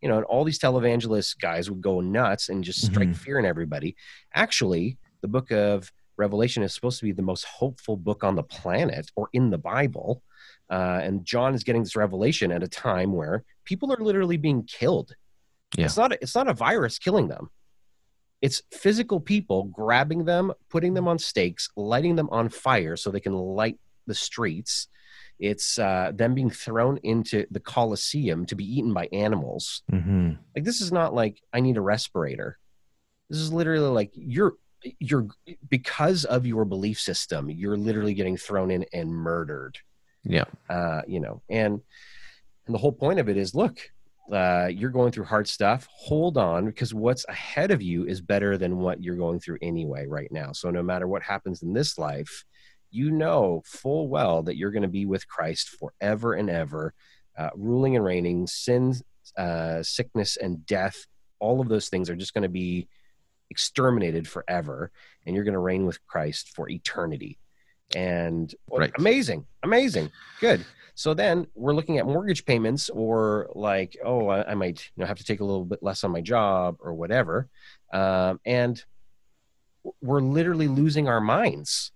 You 0.02 0.08
know 0.08 0.17
and 0.17 0.25
all 0.25 0.44
these 0.44 0.58
televangelist 0.58 1.38
guys 1.41 1.70
would 1.70 1.81
go 1.81 2.00
nuts 2.00 2.49
and 2.49 2.64
just 2.64 2.85
strike 2.85 3.08
Mhm. 3.11 3.17
fear 3.17 3.38
in 3.38 3.44
everybody. 3.47 3.97
Actually 4.35 4.99
the 5.23 5.29
book 5.29 5.50
of 5.53 5.93
revelation 6.17 6.62
is 6.62 6.75
supposed 6.75 6.99
to 6.99 7.05
be 7.05 7.12
the 7.12 7.23
most 7.23 7.44
hopeful 7.44 7.96
book 7.96 8.25
on 8.25 8.35
the 8.35 8.43
planet 8.43 9.11
or 9.17 9.29
in 9.32 9.49
the 9.50 9.56
bible 9.56 10.23
uh, 10.70 11.00
and 11.03 11.25
john 11.25 11.55
is 11.55 11.62
getting 11.62 11.82
this 11.82 11.96
revelation 11.96 12.53
at 12.53 12.62
a 12.62 12.69
time 12.69 13.12
where 13.12 13.43
people 13.64 13.91
are 13.93 14.03
literally 14.05 14.37
being 14.37 14.62
killed. 14.64 15.14
Yeah. 15.79 15.85
it's 15.87 15.96
not 15.96 16.12
a, 16.12 16.19
it's 16.23 16.35
not 16.35 16.49
a 16.49 16.53
virus 16.55 16.99
killing 16.99 17.29
them 17.29 17.49
it's 18.42 18.62
physical 18.72 19.20
people 19.20 19.64
grabbing 19.64 20.25
them 20.25 20.52
putting 20.69 20.94
them 20.94 21.06
on 21.06 21.19
stakes 21.19 21.69
lighting 21.76 22.16
them 22.16 22.28
on 22.31 22.48
fire 22.48 22.96
so 22.96 23.10
they 23.10 23.20
can 23.20 23.34
light 23.34 23.78
the 24.06 24.14
streets. 24.14 24.88
It's 25.38 25.79
uh, 25.79 26.12
them 26.15 26.34
being 26.34 26.50
thrown 26.50 26.98
into 27.03 27.46
the 27.50 27.60
coliseum 27.60 28.44
to 28.46 28.55
be 28.55 28.65
eaten 28.65 28.93
by 28.93 29.08
animals. 29.12 29.82
Hmm 29.91 30.32
like 30.55 30.65
this 30.65 30.81
is 30.81 30.93
not 30.93 31.15
like 31.15 31.41
i 31.53 31.60
need 31.60 31.76
a 31.76 31.81
respirator. 31.82 32.58
This 33.29 33.38
is 33.38 33.53
literally 33.53 33.88
like 33.88 34.10
you're 34.15 34.55
you're 34.98 35.29
because 35.69 36.24
of 36.24 36.46
your 36.46 36.65
belief 36.65 36.98
system 36.98 37.50
you're 37.50 37.76
literally 37.76 38.15
getting 38.15 38.36
thrown 38.36 38.70
in 38.70 38.84
and 38.93 39.15
murdered. 39.15 39.79
Yeah. 40.24 40.44
Uh, 40.69 41.03
you 41.06 41.20
know, 41.20 41.43
and 41.48 41.81
and 42.67 42.74
the 42.74 42.79
whole 42.79 42.93
point 42.93 43.19
of 43.19 43.29
it 43.29 43.36
is, 43.36 43.55
look, 43.55 43.91
uh, 44.32 44.69
you're 44.72 44.91
going 44.91 45.13
through 45.13 45.25
hard 45.25 45.49
stuff. 45.49 45.89
Hold 45.91 46.37
on, 46.39 46.67
because 46.67 46.94
what's 46.94 47.25
ahead 47.29 47.70
of 47.70 47.82
you 47.82 48.06
is 48.06 48.20
better 48.20 48.56
than 48.56 48.79
what 48.79 49.03
you're 49.03 49.17
going 49.17 49.41
through 49.41 49.58
anyway 49.63 50.06
right 50.06 50.31
now. 50.31 50.53
So 50.53 50.70
no 50.70 50.82
matter 50.82 51.08
what 51.08 51.22
happens 51.22 51.63
in 51.63 51.72
this 51.72 51.99
life, 51.99 52.44
you 52.91 53.10
know 53.10 53.63
full 53.65 54.08
well 54.08 54.43
that 54.43 54.56
you're 54.56 54.70
going 54.72 54.82
to 54.82 54.89
be 54.89 55.06
with 55.06 55.29
Christ 55.29 55.77
forever 55.79 56.34
and 56.34 56.51
ever, 56.51 56.94
uh, 57.39 57.51
ruling 57.56 57.96
and 57.96 58.05
reigning. 58.05 58.46
Sin, 58.46 58.94
uh, 59.37 59.82
sickness, 59.82 60.37
and 60.37 60.65
death. 60.67 61.06
All 61.39 61.60
of 61.60 61.69
those 61.69 61.89
things 61.89 62.10
are 62.10 62.17
just 62.17 62.34
going 62.34 62.43
to 62.43 62.49
be 62.49 62.89
exterminated 63.51 64.29
forever, 64.29 64.91
and 65.27 65.34
you're 65.34 65.44
going 65.44 65.55
to 65.55 65.58
reign 65.60 65.87
with 65.87 66.05
Christ 66.06 66.51
for 66.55 66.69
eternity. 66.69 67.39
And 67.96 68.55
Right. 68.70 68.93
amazing, 68.96 69.46
amazing, 69.63 70.10
good. 70.41 70.65
So 70.94 71.15
then 71.15 71.47
we're 71.55 71.75
looking 71.75 71.99
at 71.99 72.06
mortgage 72.06 72.44
payments, 72.44 72.91
or 72.91 73.49
like, 73.55 73.97
oh, 74.05 74.29
I, 74.29 74.51
I 74.53 74.55
might 74.55 74.81
you 74.97 75.01
know 75.03 75.06
have 75.06 75.19
to 75.19 75.25
take 75.25 75.41
a 75.41 75.44
little 75.44 75.65
bit 75.65 75.82
less 75.82 76.05
on 76.05 76.11
my 76.13 76.20
job, 76.20 76.77
or 76.81 76.94
whatever, 76.94 77.49
um, 77.93 78.41
and 78.44 78.82
we're 80.03 80.20
literally 80.20 80.69
losing 80.69 81.09
our 81.09 81.20
minds. 81.20 81.93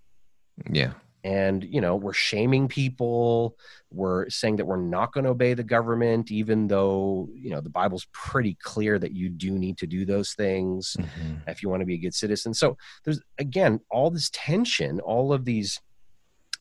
Yeah. 0.70 0.92
And 1.22 1.64
you 1.64 1.80
know 1.80 1.96
we're 1.96 2.12
shaming 2.12 2.68
people. 2.68 3.56
We're 3.90 4.28
saying 4.28 4.56
that 4.56 4.66
we're 4.66 4.76
not 4.76 5.12
going 5.12 5.24
to 5.24 5.30
obey 5.30 5.54
the 5.54 5.62
government 5.64 6.30
even 6.30 6.66
though 6.68 7.30
you 7.34 7.48
know 7.48 7.62
the 7.62 7.70
bible's 7.70 8.06
pretty 8.12 8.58
clear 8.62 8.98
that 8.98 9.12
you 9.12 9.30
do 9.30 9.52
need 9.52 9.78
to 9.78 9.86
do 9.86 10.04
those 10.04 10.34
things 10.34 10.96
Mhm. 10.98 11.40
if 11.48 11.62
you 11.62 11.70
want 11.70 11.80
to 11.80 11.86
be 11.86 11.94
a 11.94 11.98
good 11.98 12.14
citizen. 12.14 12.52
So 12.52 12.76
there's 13.04 13.22
again 13.38 13.80
all 13.90 14.10
this 14.10 14.28
tension 14.34 15.00
all 15.00 15.32
of 15.32 15.46
these 15.46 15.80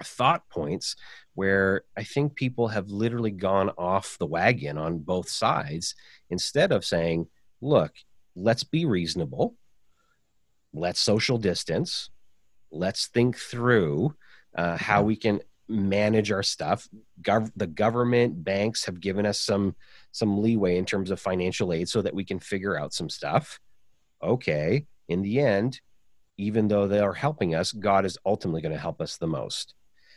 thought 0.04 0.48
points 0.50 0.96
where 1.36 1.84
i 1.98 2.04
think 2.04 2.36
people 2.36 2.68
have 2.70 2.90
literally 2.90 3.32
gone 3.32 3.70
off 3.78 4.18
the 4.20 4.26
wagon 4.26 4.78
on 4.78 5.00
both 5.00 5.30
sides 5.30 5.96
instead 6.30 6.72
of 6.72 6.86
saying 6.86 7.28
look 7.62 7.94
let's 8.36 8.64
be 8.64 8.86
reasonable. 8.86 9.56
Let's 10.74 11.00
social 11.00 11.38
distance. 11.38 12.10
Let's 12.72 13.08
think 13.08 13.38
through 13.38 14.16
uh, 14.56 14.78
how 14.78 15.04
we 15.04 15.16
can 15.16 15.42
manage 15.68 16.32
our 16.32 16.44
stuff. 16.44 16.88
Gov- 17.22 17.52
the 17.56 17.68
government 17.68 18.44
banks 18.44 18.86
have 18.86 19.00
given 19.00 19.26
us 19.26 19.40
some 19.40 19.76
some 20.12 20.42
leeway 20.42 20.78
in 20.78 20.86
terms 20.86 21.10
of 21.10 21.20
financial 21.20 21.74
aid 21.74 21.90
so 21.90 22.02
that 22.02 22.14
we 22.14 22.24
can 22.24 22.40
figure 22.40 22.78
out 22.78 22.94
some 22.94 23.10
stuff. 23.10 23.60
Okay 24.22 24.88
in 25.10 25.22
the 25.22 25.40
end 25.40 25.82
even 26.38 26.68
though 26.68 26.88
they 26.88 27.00
are 27.00 27.14
helping 27.14 27.54
us, 27.54 27.72
God 27.72 28.06
is 28.06 28.18
ultimately 28.26 28.62
going 28.62 28.74
to 28.74 28.80
help 28.80 29.02
us 29.02 29.18
the 29.18 29.28
most. 29.28 29.76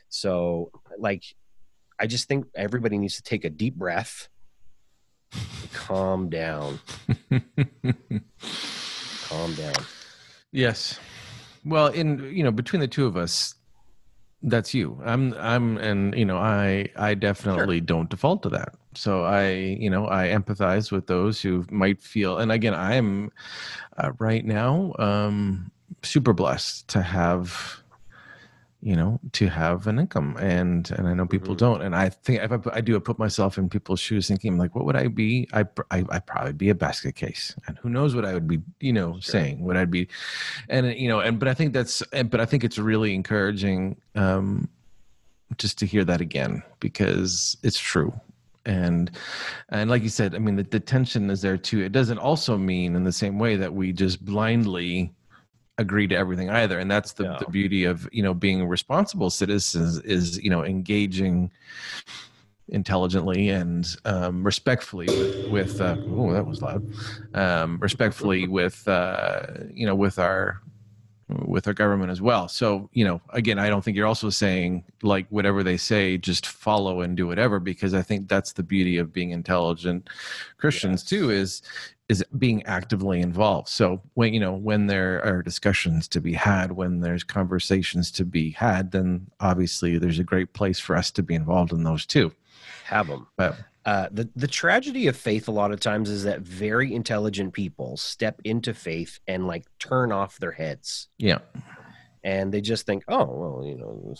So, 0.09 0.71
like, 0.99 1.25
I 1.99 2.07
just 2.07 2.29
think 2.29 2.47
everybody 2.55 2.99
needs 2.99 3.17
to 3.17 3.23
take 3.23 3.45
a 3.45 3.51
deep 3.51 3.75
breath, 3.75 4.29
calm 5.73 6.29
down, 6.29 6.79
calm 9.29 9.55
down. 9.55 9.75
Yes. 10.53 10.99
Well, 11.65 11.89
in 11.89 12.33
you 12.35 12.45
know, 12.45 12.53
between 12.53 12.81
the 12.81 12.89
two 12.89 13.07
of 13.07 13.17
us, 13.17 13.55
that's 14.43 14.75
you. 14.75 15.01
I'm 15.05 15.35
I'm 15.35 15.79
and 15.79 16.15
you 16.17 16.25
know, 16.25 16.39
I 16.39 16.89
I 16.97 17.15
definitely 17.15 17.79
sure. 17.79 17.87
don't 17.87 18.11
default 18.11 18.43
to 18.45 18.49
that. 18.51 18.75
So 18.95 19.25
I, 19.25 19.51
you 19.51 19.91
know, 19.91 20.09
I 20.09 20.29
empathize 20.29 20.91
with 20.93 21.07
those 21.07 21.41
who 21.43 21.67
might 21.71 22.01
feel 22.01 22.39
and 22.39 22.53
again, 22.53 22.75
I'm 22.75 23.33
uh, 23.99 24.13
right 24.19 24.45
now 24.45 24.95
um 24.99 25.71
super 26.03 26.33
blessed 26.33 26.89
to 26.89 27.03
have 27.03 27.83
you 28.83 28.95
know 28.95 29.19
to 29.33 29.49
have 29.49 29.87
an 29.87 29.99
income 29.99 30.37
and 30.39 30.91
and 30.93 31.09
i 31.09 31.15
know 31.15 31.27
people 31.27 31.55
mm-hmm. 31.55 31.65
don't 31.65 31.83
and 31.83 31.97
i 31.97 32.09
think 32.09 32.43
if 32.43 32.53
I, 32.53 32.59
I 32.75 32.81
do 32.81 32.95
I 32.95 32.99
put 32.99 33.19
myself 33.19 33.59
in 33.59 33.69
people's 33.69 34.01
shoes 34.01 34.29
thinking 34.29 34.53
I'm 34.53 34.59
like 34.59 34.75
what 34.75 34.85
would 34.85 34.97
i 34.97 35.09
be 35.09 35.49
I, 35.53 35.65
I 35.91 36.05
i'd 36.11 36.27
probably 36.27 36.53
be 36.53 36.69
a 36.69 36.75
basket 36.75 37.15
case 37.15 37.55
and 37.67 37.79
who 37.79 37.89
knows 37.89 38.15
what 38.15 38.25
i 38.25 38.35
would 38.35 38.47
be 38.47 38.61
you 38.81 38.93
know 38.93 39.15
sure. 39.15 39.23
saying 39.23 39.65
what 39.65 39.77
i'd 39.77 39.91
be 39.91 40.09
and 40.69 40.95
you 40.95 41.09
know 41.09 41.21
and 41.21 41.39
but 41.39 41.49
i 41.49 41.55
think 41.55 41.73
that's 41.73 42.03
but 42.11 42.41
i 42.41 42.45
think 42.45 42.65
it's 42.65 42.79
really 42.79 43.15
encouraging 43.15 43.97
um 44.15 44.69
just 45.57 45.79
to 45.79 45.87
hear 45.87 46.05
that 46.05 46.21
again 46.21 46.63
because 46.81 47.57
it's 47.63 47.79
true 47.79 48.13
and 48.67 49.13
and 49.71 49.89
like 49.89 50.03
you 50.03 50.09
said 50.09 50.35
i 50.35 50.39
mean 50.39 50.57
the, 50.57 50.65
the 50.65 50.81
tension 50.81 51.31
is 51.31 51.41
there 51.41 51.57
too 51.57 51.81
it 51.81 51.93
doesn't 51.93 52.19
also 52.19 52.59
mean 52.59 52.95
in 52.95 53.05
the 53.05 53.13
same 53.13 53.39
way 53.39 53.57
that 53.57 53.73
we 53.73 53.93
just 53.93 54.25
blindly 54.25 55.13
agree 55.79 56.07
to 56.07 56.17
everything 56.17 56.49
either 56.51 56.79
and 56.79 56.91
that's 56.91 57.13
the, 57.13 57.25
yeah. 57.25 57.37
the 57.39 57.51
beauty 57.51 57.85
of 57.85 58.09
you 58.13 58.23
know 58.23 58.33
being 58.33 58.67
responsible 58.67 59.29
citizens 59.29 59.99
is 60.01 60.39
you 60.43 60.49
know 60.49 60.65
engaging 60.65 61.51
intelligently 62.69 63.49
and 63.51 63.97
um, 64.05 64.43
respectfully 64.43 65.07
with, 65.07 65.51
with 65.51 65.81
uh, 65.81 65.97
oh 66.11 66.33
that 66.33 66.47
was 66.47 66.63
loud 66.63 66.85
um, 67.35 67.79
respectfully 67.81 68.49
with 68.61 68.87
uh, 68.89 69.43
you 69.73 69.87
know 69.87 69.95
with 69.95 70.19
our 70.19 70.61
with 71.29 71.67
our 71.67 71.75
government 71.75 72.11
as 72.11 72.23
well 72.23 72.47
so 72.47 72.89
you 72.93 73.05
know 73.05 73.21
again 73.31 73.59
i 73.59 73.69
don't 73.69 73.83
think 73.83 73.97
you're 73.97 74.07
also 74.07 74.31
saying 74.31 74.85
like 75.03 75.27
whatever 75.31 75.65
they 75.65 75.77
say 75.77 76.17
just 76.17 76.47
follow 76.47 77.01
and 77.01 77.17
do 77.17 77.27
whatever 77.27 77.59
because 77.59 77.95
i 77.95 78.03
think 78.03 78.29
that's 78.29 78.53
the 78.53 78.63
beauty 78.63 78.97
of 78.97 79.13
being 79.13 79.31
intelligent 79.31 80.09
christians 80.57 81.03
yes. 81.03 81.09
too 81.09 81.31
is 81.31 81.63
is 82.09 82.25
being 82.39 82.65
actively 82.67 83.21
involved. 83.21 83.69
So 83.69 84.01
when 84.15 84.33
you 84.33 84.41
know 84.41 84.53
when 84.53 84.87
there 84.87 85.25
are 85.25 85.43
discussions 85.43 86.07
to 86.09 86.21
be 86.21 86.33
had 86.33 86.73
when 86.73 87.01
there's 87.01 87.25
conversations 87.25 88.11
to 88.13 88.25
be 88.25 88.51
had 88.51 88.93
then 88.93 89.29
obviously 89.41 89.99
there's 89.99 90.19
a 90.19 90.25
great 90.25 90.53
place 90.53 90.79
for 90.79 90.97
us 90.97 91.11
to 91.13 91.23
be 91.23 91.35
involved 91.35 91.73
in 91.73 91.83
those 91.83 92.07
too. 92.07 92.33
Have 92.85 93.09
them 93.09 93.27
but 93.37 93.57
uh, 93.85 94.09
the 94.11 94.29
the 94.35 94.49
tragedy 94.49 95.07
of 95.07 95.17
faith 95.17 95.47
a 95.49 95.53
lot 95.53 95.73
of 95.73 95.81
times 95.81 96.11
is 96.11 96.25
that 96.25 96.41
very 96.41 96.93
intelligent 96.95 97.53
people 97.53 97.97
step 97.97 98.41
into 98.45 98.75
faith 98.75 99.21
and 99.29 99.47
like 99.47 99.65
turn 99.79 100.11
off 100.11 100.39
their 100.39 100.53
heads. 100.53 101.09
Yeah. 101.19 101.39
And 102.25 102.53
they 102.53 102.61
just 102.61 102.87
think 102.87 103.05
oh 103.09 103.25
well 103.25 103.65
you 103.65 103.77
know 103.77 104.15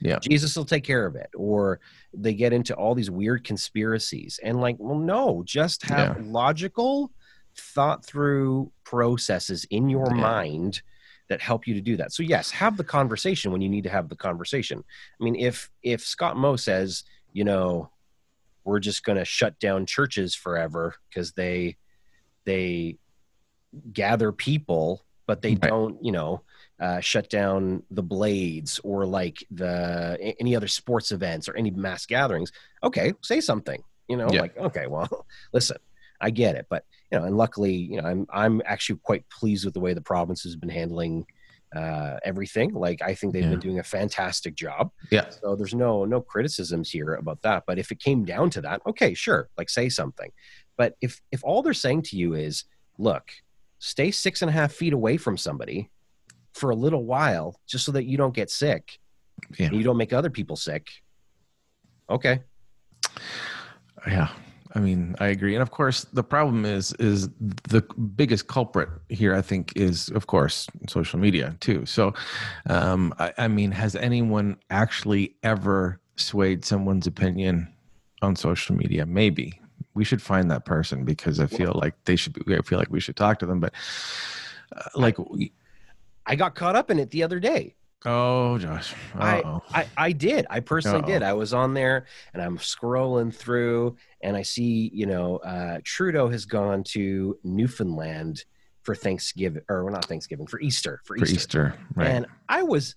yeah 0.00 0.18
jesus 0.20 0.56
will 0.56 0.64
take 0.64 0.84
care 0.84 1.06
of 1.06 1.16
it 1.16 1.30
or 1.36 1.80
they 2.12 2.34
get 2.34 2.52
into 2.52 2.74
all 2.74 2.94
these 2.94 3.10
weird 3.10 3.44
conspiracies 3.44 4.38
and 4.42 4.60
like 4.60 4.76
well 4.78 4.98
no 4.98 5.42
just 5.44 5.82
have 5.84 6.16
yeah. 6.16 6.22
logical 6.26 7.10
thought 7.56 8.04
through 8.04 8.70
processes 8.84 9.66
in 9.70 9.88
your 9.88 10.06
yeah. 10.08 10.20
mind 10.20 10.82
that 11.28 11.40
help 11.40 11.66
you 11.66 11.74
to 11.74 11.80
do 11.80 11.96
that 11.96 12.12
so 12.12 12.22
yes 12.22 12.50
have 12.50 12.76
the 12.76 12.84
conversation 12.84 13.52
when 13.52 13.60
you 13.60 13.68
need 13.68 13.84
to 13.84 13.90
have 13.90 14.08
the 14.08 14.16
conversation 14.16 14.82
i 15.20 15.24
mean 15.24 15.36
if 15.36 15.70
if 15.82 16.00
scott 16.00 16.36
moe 16.36 16.56
says 16.56 17.04
you 17.32 17.44
know 17.44 17.90
we're 18.64 18.78
just 18.78 19.02
going 19.02 19.18
to 19.18 19.24
shut 19.24 19.58
down 19.58 19.86
churches 19.86 20.34
forever 20.34 20.94
because 21.08 21.32
they 21.32 21.76
they 22.44 22.96
gather 23.92 24.32
people 24.32 25.04
but 25.26 25.42
they 25.42 25.50
right. 25.50 25.62
don't 25.62 26.02
you 26.04 26.12
know 26.12 26.42
uh, 26.80 27.00
shut 27.00 27.28
down 27.28 27.82
the 27.90 28.02
blades 28.02 28.80
or 28.84 29.04
like 29.04 29.44
the 29.50 30.34
any 30.38 30.54
other 30.54 30.68
sports 30.68 31.10
events 31.10 31.48
or 31.48 31.56
any 31.56 31.70
mass 31.70 32.06
gatherings 32.06 32.52
okay 32.82 33.12
say 33.22 33.40
something 33.40 33.82
you 34.08 34.16
know 34.16 34.28
yeah. 34.30 34.40
like 34.40 34.56
okay 34.56 34.86
well 34.86 35.26
listen 35.52 35.76
i 36.20 36.30
get 36.30 36.54
it 36.54 36.66
but 36.70 36.84
you 37.10 37.18
know 37.18 37.24
and 37.24 37.36
luckily 37.36 37.74
you 37.74 38.00
know 38.00 38.08
i'm 38.08 38.26
i'm 38.32 38.62
actually 38.64 38.98
quite 39.02 39.28
pleased 39.28 39.64
with 39.64 39.74
the 39.74 39.80
way 39.80 39.92
the 39.92 40.00
province 40.00 40.42
has 40.42 40.56
been 40.56 40.68
handling 40.68 41.24
uh, 41.76 42.16
everything 42.24 42.72
like 42.72 43.02
i 43.02 43.14
think 43.14 43.32
they've 43.32 43.42
yeah. 43.42 43.50
been 43.50 43.60
doing 43.60 43.78
a 43.78 43.82
fantastic 43.82 44.54
job 44.54 44.90
yeah 45.10 45.28
so 45.28 45.54
there's 45.54 45.74
no 45.74 46.06
no 46.06 46.18
criticisms 46.18 46.90
here 46.90 47.14
about 47.16 47.42
that 47.42 47.64
but 47.66 47.78
if 47.78 47.92
it 47.92 48.00
came 48.00 48.24
down 48.24 48.48
to 48.48 48.62
that 48.62 48.80
okay 48.86 49.12
sure 49.12 49.50
like 49.58 49.68
say 49.68 49.88
something 49.90 50.30
but 50.78 50.94
if 51.02 51.20
if 51.30 51.44
all 51.44 51.60
they're 51.60 51.74
saying 51.74 52.00
to 52.00 52.16
you 52.16 52.32
is 52.32 52.64
look 52.96 53.28
stay 53.80 54.10
six 54.10 54.40
and 54.40 54.48
a 54.48 54.52
half 54.52 54.72
feet 54.72 54.94
away 54.94 55.18
from 55.18 55.36
somebody 55.36 55.90
for 56.54 56.70
a 56.70 56.74
little 56.74 57.04
while 57.04 57.60
just 57.66 57.84
so 57.84 57.92
that 57.92 58.04
you 58.04 58.16
don't 58.16 58.34
get 58.34 58.50
sick 58.50 58.98
yeah. 59.58 59.66
and 59.66 59.76
you 59.76 59.82
don't 59.82 59.96
make 59.96 60.12
other 60.12 60.30
people 60.30 60.56
sick. 60.56 60.90
Okay. 62.10 62.40
Yeah. 64.06 64.28
I 64.74 64.80
mean, 64.80 65.16
I 65.18 65.28
agree. 65.28 65.54
And 65.54 65.62
of 65.62 65.70
course, 65.70 66.04
the 66.12 66.22
problem 66.22 66.64
is 66.64 66.92
is 66.94 67.28
the 67.38 67.80
biggest 68.16 68.48
culprit 68.48 68.88
here. 69.08 69.34
I 69.34 69.42
think 69.42 69.72
is 69.76 70.10
of 70.10 70.26
course 70.26 70.66
social 70.88 71.18
media 71.18 71.56
too. 71.60 71.86
So, 71.86 72.12
um, 72.68 73.14
I, 73.18 73.32
I 73.38 73.48
mean, 73.48 73.72
has 73.72 73.96
anyone 73.96 74.58
actually 74.70 75.36
ever 75.42 76.00
swayed 76.16 76.64
someone's 76.64 77.06
opinion 77.06 77.68
on 78.20 78.36
social 78.36 78.76
media? 78.76 79.06
Maybe 79.06 79.58
we 79.94 80.04
should 80.04 80.22
find 80.22 80.50
that 80.50 80.64
person 80.64 81.04
because 81.04 81.40
I 81.40 81.46
feel 81.46 81.72
like 81.74 81.94
they 82.04 82.16
should. 82.16 82.34
Be, 82.44 82.56
I 82.56 82.60
feel 82.60 82.78
like 82.78 82.90
we 82.90 83.00
should 83.00 83.16
talk 83.16 83.38
to 83.38 83.46
them. 83.46 83.60
But 83.60 83.72
uh, 84.76 84.82
like, 84.94 85.16
I 86.28 86.36
got 86.36 86.54
caught 86.54 86.76
up 86.76 86.90
in 86.90 86.98
it 86.98 87.10
the 87.10 87.22
other 87.22 87.40
day. 87.40 87.74
Oh, 88.04 88.58
Josh. 88.58 88.94
I, 89.16 89.42
I, 89.72 89.86
I 89.96 90.12
did. 90.12 90.46
I 90.48 90.60
personally 90.60 91.00
Uh-oh. 91.00 91.06
did. 91.08 91.22
I 91.24 91.32
was 91.32 91.52
on 91.52 91.74
there 91.74 92.06
and 92.32 92.40
I'm 92.40 92.58
scrolling 92.58 93.34
through 93.34 93.96
and 94.22 94.36
I 94.36 94.42
see, 94.42 94.90
you 94.94 95.06
know, 95.06 95.38
uh, 95.38 95.78
Trudeau 95.82 96.28
has 96.28 96.44
gone 96.44 96.84
to 96.88 97.36
Newfoundland 97.42 98.44
for 98.82 98.94
Thanksgiving 98.94 99.62
or 99.68 99.90
not 99.90 100.04
Thanksgiving 100.04 100.46
for 100.46 100.60
Easter 100.60 101.00
for, 101.04 101.16
for 101.16 101.24
Easter. 101.24 101.34
Easter. 101.34 101.74
Right. 101.96 102.08
And 102.08 102.26
I 102.48 102.62
was, 102.62 102.94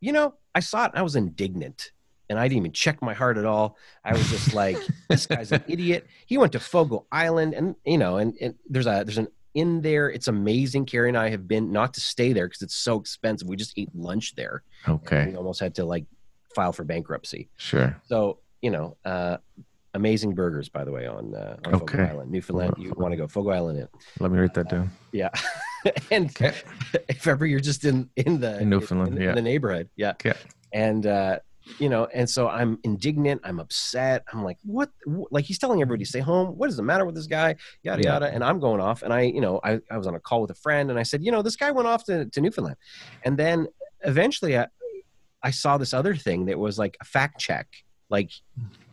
you 0.00 0.12
know, 0.12 0.34
I 0.54 0.60
saw 0.60 0.84
it 0.84 0.92
and 0.92 1.00
I 1.00 1.02
was 1.02 1.16
indignant 1.16 1.90
and 2.30 2.38
I 2.38 2.46
didn't 2.46 2.58
even 2.58 2.72
check 2.72 3.02
my 3.02 3.14
heart 3.14 3.38
at 3.38 3.44
all. 3.44 3.76
I 4.04 4.12
was 4.12 4.30
just 4.30 4.54
like, 4.54 4.78
this 5.08 5.26
guy's 5.26 5.50
an 5.50 5.64
idiot. 5.68 6.06
He 6.26 6.38
went 6.38 6.52
to 6.52 6.60
Fogo 6.60 7.06
Island 7.10 7.54
and, 7.54 7.74
you 7.84 7.98
know, 7.98 8.18
and, 8.18 8.34
and 8.40 8.54
there's 8.68 8.86
a, 8.86 9.02
there's 9.04 9.18
an 9.18 9.28
in 9.56 9.80
there. 9.80 10.10
It's 10.10 10.28
amazing. 10.28 10.84
Carrie 10.84 11.08
and 11.08 11.18
I 11.18 11.30
have 11.30 11.48
been 11.48 11.72
not 11.72 11.94
to 11.94 12.00
stay 12.00 12.32
there 12.32 12.46
because 12.46 12.62
it's 12.62 12.76
so 12.76 13.00
expensive. 13.00 13.48
We 13.48 13.56
just 13.56 13.72
ate 13.76 13.88
lunch 13.94 14.34
there. 14.36 14.62
Okay. 14.86 15.28
We 15.28 15.36
almost 15.36 15.58
had 15.60 15.74
to 15.76 15.84
like 15.84 16.04
file 16.54 16.72
for 16.72 16.84
bankruptcy. 16.84 17.48
Sure. 17.56 18.00
So 18.06 18.38
you 18.60 18.70
know, 18.70 18.96
uh, 19.04 19.38
amazing 19.94 20.34
burgers 20.34 20.68
by 20.68 20.84
the 20.84 20.92
way 20.92 21.06
on, 21.06 21.34
uh, 21.34 21.56
on 21.64 21.74
okay. 21.76 21.96
Fogo 21.96 22.08
Island, 22.10 22.30
Newfoundland. 22.30 22.74
You 22.78 22.92
want 22.96 23.12
to 23.12 23.16
go 23.16 23.26
Fogo 23.26 23.50
Island? 23.50 23.78
In. 23.78 23.88
Let 24.20 24.30
me 24.30 24.38
write 24.38 24.54
that 24.54 24.68
down. 24.68 24.86
Uh, 24.86 24.88
yeah. 25.12 25.30
and 26.10 26.26
okay. 26.26 26.54
if 27.08 27.26
ever 27.26 27.46
you're 27.46 27.60
just 27.60 27.84
in 27.84 28.10
in 28.16 28.40
the 28.40 28.60
in 28.60 28.68
Newfoundland, 28.68 29.16
in, 29.16 29.22
yeah, 29.22 29.30
in 29.30 29.34
the 29.36 29.42
neighborhood, 29.42 29.88
yeah. 29.96 30.10
Okay. 30.10 30.34
And 30.72 31.06
uh, 31.06 31.38
you 31.78 31.88
know 31.88 32.06
and 32.14 32.28
so 32.28 32.48
i'm 32.48 32.78
indignant 32.84 33.40
i'm 33.44 33.58
upset 33.58 34.24
i'm 34.32 34.44
like 34.44 34.58
what 34.62 34.90
like 35.30 35.44
he's 35.44 35.58
telling 35.58 35.80
everybody 35.82 36.04
to 36.04 36.08
stay 36.08 36.20
home 36.20 36.56
what 36.56 36.68
is 36.68 36.76
the 36.76 36.82
matter 36.82 37.04
with 37.04 37.14
this 37.14 37.26
guy? 37.26 37.54
Yada 37.82 38.02
yeah. 38.02 38.12
yada 38.14 38.26
and 38.32 38.44
i'm 38.44 38.60
going 38.60 38.80
off 38.80 39.02
and 39.02 39.12
i 39.12 39.22
you 39.22 39.40
know 39.40 39.60
I, 39.64 39.80
I 39.90 39.98
was 39.98 40.06
on 40.06 40.14
a 40.14 40.20
call 40.20 40.42
with 40.42 40.50
a 40.50 40.54
friend 40.54 40.90
and 40.90 40.98
i 40.98 41.02
said 41.02 41.24
you 41.24 41.32
know 41.32 41.42
this 41.42 41.56
guy 41.56 41.70
went 41.70 41.88
off 41.88 42.04
to, 42.04 42.26
to 42.26 42.40
newfoundland. 42.40 42.76
And 43.24 43.36
then 43.36 43.66
eventually 44.02 44.56
I, 44.58 44.66
I 45.42 45.50
saw 45.50 45.78
this 45.78 45.92
other 45.92 46.14
thing 46.14 46.46
that 46.46 46.58
was 46.58 46.78
like 46.78 46.96
a 47.00 47.04
fact 47.04 47.40
check 47.40 47.66
like 48.08 48.30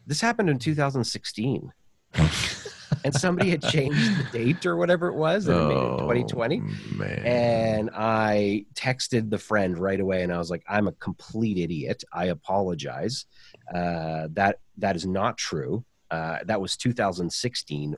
this 0.07 0.19
happened 0.19 0.49
in 0.49 0.59
2016 0.59 1.71
and 3.03 3.13
somebody 3.13 3.49
had 3.49 3.61
changed 3.61 4.17
the 4.17 4.37
date 4.37 4.65
or 4.65 4.75
whatever 4.75 5.07
it 5.07 5.15
was 5.15 5.47
and 5.47 5.57
oh, 5.57 5.69
it 5.69 6.13
made 6.13 6.21
it 6.21 6.27
2020 6.27 6.59
man. 6.95 7.19
and 7.25 7.89
i 7.93 8.65
texted 8.73 9.29
the 9.29 9.37
friend 9.37 9.77
right 9.77 9.99
away 9.99 10.23
and 10.23 10.31
i 10.31 10.37
was 10.37 10.49
like 10.49 10.63
i'm 10.67 10.87
a 10.87 10.91
complete 10.93 11.57
idiot 11.57 12.03
i 12.13 12.25
apologize 12.25 13.25
uh, 13.73 14.27
that 14.31 14.59
that 14.77 14.95
is 14.95 15.05
not 15.05 15.37
true 15.37 15.83
uh, 16.11 16.39
that 16.45 16.59
was 16.61 16.77
2016 16.77 17.95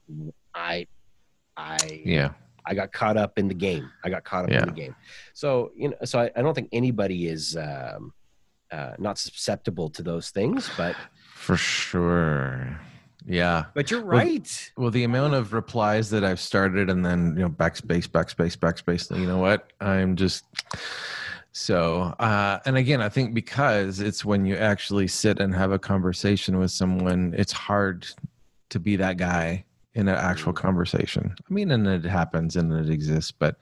i 0.54 0.86
i 1.58 1.78
yeah 2.04 2.32
I 2.68 2.74
got 2.74 2.92
caught 2.92 3.16
up 3.16 3.38
in 3.38 3.48
the 3.48 3.54
game. 3.54 3.92
I 4.04 4.10
got 4.10 4.24
caught 4.24 4.46
up 4.46 4.50
yeah. 4.50 4.62
in 4.62 4.66
the 4.66 4.74
game. 4.74 4.96
So 5.34 5.72
you 5.76 5.90
know, 5.90 5.98
so 6.04 6.20
I, 6.20 6.32
I 6.36 6.42
don't 6.42 6.56
think 6.56 6.70
anybody 6.72 7.28
is 7.28 7.56
um, 7.56 8.12
uh, 8.72 8.94
not 8.98 9.20
susceptible 9.20 9.90
to 9.92 10.02
those 10.02 10.32
things, 10.32 10.70
but 10.76 10.96
for 11.36 11.58
sure 11.58 12.80
Yeah. 13.28 13.66
But 13.74 13.90
you're 13.90 14.04
right. 14.04 14.72
Well, 14.78 14.92
the 14.92 15.04
amount 15.04 15.34
of 15.34 15.54
replies 15.54 16.10
that 16.12 16.24
I've 16.24 16.40
started 16.40 16.90
and 16.90 17.06
then, 17.06 17.36
you 17.36 17.44
know, 17.44 17.50
backspace, 17.50 18.08
backspace, 18.08 18.56
backspace, 18.56 19.18
you 19.18 19.26
know 19.26 19.40
what? 19.40 19.72
I'm 19.82 20.16
just 20.16 20.46
so, 21.52 22.14
uh, 22.20 22.60
and 22.66 22.78
again, 22.78 23.02
I 23.02 23.10
think 23.10 23.34
because 23.34 24.02
it's 24.02 24.26
when 24.26 24.46
you 24.46 24.58
actually 24.58 25.08
sit 25.08 25.40
and 25.40 25.56
have 25.56 25.72
a 25.72 25.80
conversation 25.80 26.60
with 26.60 26.72
someone, 26.72 27.34
it's 27.38 27.54
hard 27.54 28.06
to 28.70 28.80
be 28.80 28.98
that 28.98 29.18
guy 29.18 29.64
in 29.94 30.10
an 30.10 30.16
actual 30.16 30.52
conversation. 30.52 31.34
I 31.40 31.54
mean, 31.54 31.72
and 31.72 31.88
it 31.88 32.04
happens 32.04 32.58
and 32.58 32.74
it 32.74 32.90
exists, 32.90 33.32
but 33.32 33.56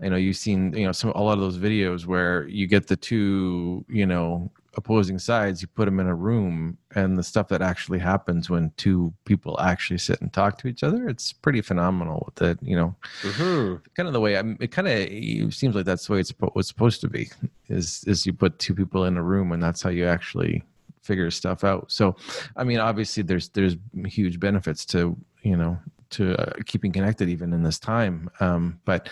you 0.00 0.10
know 0.10 0.16
you've 0.16 0.36
seen, 0.36 0.74
you 0.74 0.84
know, 0.84 0.92
some, 0.92 1.10
a 1.12 1.22
lot 1.22 1.32
of 1.32 1.40
those 1.40 1.56
videos 1.56 2.04
where 2.04 2.46
you 2.48 2.66
get 2.66 2.86
the 2.86 2.96
two, 2.96 3.84
you 3.88 4.04
know, 4.04 4.50
opposing 4.74 5.18
sides, 5.18 5.60
you 5.60 5.68
put 5.68 5.84
them 5.84 6.00
in 6.00 6.06
a 6.06 6.14
room 6.14 6.78
and 6.94 7.18
the 7.18 7.22
stuff 7.22 7.48
that 7.48 7.62
actually 7.62 7.98
happens 7.98 8.48
when 8.48 8.72
two 8.76 9.12
people 9.24 9.60
actually 9.60 9.98
sit 9.98 10.20
and 10.20 10.32
talk 10.32 10.58
to 10.58 10.68
each 10.68 10.82
other, 10.82 11.08
it's 11.08 11.32
pretty 11.32 11.60
phenomenal 11.60 12.22
with 12.24 12.34
the, 12.36 12.58
you 12.62 12.76
know, 12.76 12.94
hmm 13.22 13.76
kind 13.94 14.06
of 14.06 14.12
the 14.12 14.20
way 14.20 14.36
I'm, 14.36 14.56
it 14.60 14.70
kind 14.70 14.88
of 14.88 15.54
seems 15.54 15.74
like 15.74 15.84
that's 15.84 16.06
the 16.06 16.14
way 16.14 16.20
it's 16.20 16.32
what's 16.38 16.68
supposed 16.68 17.00
to 17.02 17.08
be 17.08 17.30
is 17.68 18.04
is 18.06 18.26
you 18.26 18.32
put 18.32 18.58
two 18.58 18.74
people 18.74 19.04
in 19.04 19.16
a 19.16 19.22
room 19.22 19.52
and 19.52 19.62
that's 19.62 19.82
how 19.82 19.90
you 19.90 20.06
actually 20.06 20.62
figure 21.02 21.30
stuff 21.30 21.64
out. 21.64 21.90
So, 21.90 22.16
I 22.56 22.64
mean, 22.64 22.78
obviously 22.78 23.22
there's 23.22 23.48
there's 23.50 23.76
huge 24.06 24.40
benefits 24.40 24.84
to 24.86 25.16
you 25.42 25.56
know 25.56 25.78
to 26.10 26.36
uh, 26.36 26.52
keeping 26.66 26.92
connected 26.92 27.28
even 27.28 27.52
in 27.52 27.62
this 27.62 27.78
time, 27.78 28.30
um, 28.40 28.80
but 28.84 29.08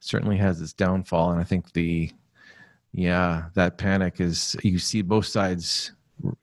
certainly 0.00 0.36
has 0.36 0.60
its 0.60 0.72
downfall. 0.72 1.32
And 1.32 1.40
I 1.40 1.44
think 1.44 1.72
the 1.72 2.10
yeah 2.94 3.46
that 3.54 3.76
panic 3.76 4.20
is 4.20 4.56
you 4.62 4.78
see 4.78 5.02
both 5.02 5.26
sides 5.26 5.92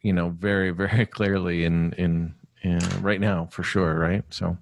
you 0.01 0.13
know 0.13 0.29
very 0.29 0.71
very 0.83 1.05
clearly 1.05 1.65
in 1.65 1.93
in, 1.93 2.33
in 2.63 2.79
right 3.01 3.21
now 3.21 3.47
for 3.51 3.63
sure 3.63 3.97
right? 3.97 4.23
So. 4.29 4.57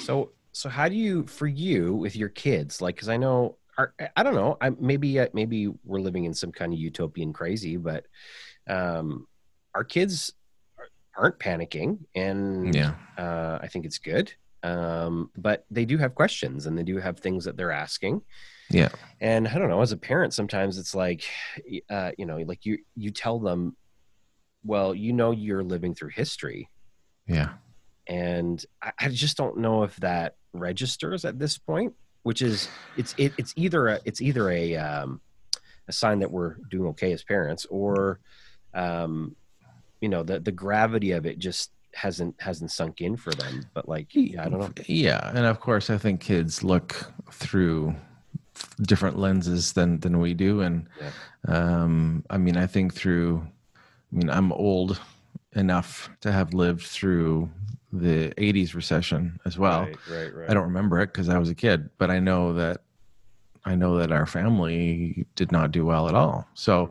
So 0.00 0.30
so 0.52 0.68
how 0.68 0.88
do 0.88 0.94
you 0.94 1.26
for 1.26 1.46
you 1.46 1.94
with 1.94 2.16
your 2.16 2.28
kids 2.28 2.80
like 2.80 2.94
because 2.94 3.08
I 3.08 3.16
know 3.16 3.56
are, 3.76 3.92
I 4.16 4.22
don't 4.22 4.36
know 4.36 4.56
I 4.60 4.70
maybe 4.70 5.18
uh, 5.18 5.28
maybe 5.32 5.68
we're 5.84 6.00
living 6.00 6.24
in 6.24 6.34
some 6.34 6.52
kind 6.52 6.72
of 6.72 6.78
utopian 6.78 7.32
crazy 7.32 7.76
but 7.76 8.06
um 8.68 9.26
our 9.74 9.82
kids 9.82 10.32
aren't 11.16 11.38
panicking 11.40 11.98
and 12.14 12.72
yeah. 12.72 12.94
uh, 13.18 13.58
I 13.60 13.66
think 13.66 13.84
it's 13.84 13.98
good 13.98 14.32
um 14.62 15.30
but 15.36 15.66
they 15.72 15.84
do 15.84 15.98
have 15.98 16.14
questions 16.14 16.66
and 16.66 16.78
they 16.78 16.84
do 16.84 16.98
have 16.98 17.18
things 17.18 17.44
that 17.44 17.56
they're 17.56 17.72
asking 17.72 18.22
yeah. 18.70 18.88
And 19.20 19.48
i 19.48 19.58
don't 19.58 19.68
know 19.68 19.80
as 19.80 19.92
a 19.92 19.96
parent 19.96 20.34
sometimes 20.34 20.78
it's 20.78 20.94
like 20.94 21.24
uh 21.90 22.12
you 22.18 22.26
know 22.26 22.38
like 22.38 22.66
you 22.66 22.78
you 22.96 23.10
tell 23.10 23.38
them 23.38 23.76
well 24.64 24.94
you 24.94 25.12
know 25.12 25.30
you're 25.30 25.62
living 25.62 25.94
through 25.94 26.10
history. 26.10 26.70
Yeah. 27.26 27.50
And 28.06 28.64
I, 28.82 28.92
I 28.98 29.08
just 29.08 29.36
don't 29.36 29.58
know 29.58 29.82
if 29.84 29.96
that 29.96 30.36
registers 30.52 31.24
at 31.24 31.38
this 31.38 31.58
point 31.58 31.94
which 32.22 32.42
is 32.42 32.68
it's 32.96 33.14
it, 33.18 33.32
it's 33.38 33.52
either 33.56 33.88
a 33.88 34.00
it's 34.04 34.20
either 34.20 34.50
a 34.50 34.76
um 34.76 35.20
a 35.88 35.92
sign 35.92 36.18
that 36.20 36.30
we're 36.30 36.56
doing 36.70 36.88
okay 36.88 37.12
as 37.12 37.22
parents 37.22 37.66
or 37.70 38.18
um 38.72 39.36
you 40.00 40.08
know 40.08 40.22
the 40.22 40.40
the 40.40 40.52
gravity 40.52 41.12
of 41.12 41.26
it 41.26 41.38
just 41.38 41.70
hasn't 41.94 42.34
hasn't 42.40 42.70
sunk 42.70 43.00
in 43.00 43.16
for 43.16 43.30
them. 43.32 43.64
But 43.72 43.88
like 43.88 44.08
yeah 44.14 44.44
i 44.44 44.48
don't 44.48 44.60
know. 44.60 44.70
Yeah, 44.86 45.30
and 45.34 45.46
of 45.46 45.60
course, 45.60 45.90
I 45.90 45.98
think 45.98 46.20
kids 46.20 46.62
look 46.62 47.10
through 47.32 47.94
different 48.82 49.18
lenses 49.18 49.72
than 49.72 50.00
than 50.00 50.20
we 50.20 50.34
do, 50.34 50.60
and 50.60 50.88
um, 51.48 52.24
I 52.30 52.38
mean, 52.38 52.56
I 52.56 52.66
think 52.66 52.94
through. 52.94 53.46
I 54.12 54.16
mean, 54.16 54.30
I'm 54.30 54.52
old 54.52 55.00
enough 55.56 56.08
to 56.20 56.30
have 56.30 56.54
lived 56.54 56.82
through 56.82 57.50
the 57.92 58.30
'80s 58.38 58.74
recession 58.74 59.40
as 59.44 59.58
well. 59.58 59.82
right 59.82 59.96
right 60.08 60.34
right 60.34 60.50
I 60.50 60.54
don't 60.54 60.64
remember 60.64 61.00
it 61.00 61.06
because 61.08 61.28
I 61.28 61.38
was 61.38 61.50
a 61.50 61.54
kid, 61.54 61.90
but 61.98 62.10
I 62.10 62.20
know 62.20 62.52
that 62.54 62.82
I 63.64 63.74
know 63.74 63.98
that 63.98 64.12
our 64.12 64.26
family 64.26 65.26
did 65.36 65.50
not 65.50 65.70
do 65.70 65.86
well 65.86 66.08
at 66.08 66.14
all. 66.14 66.46
So, 66.54 66.90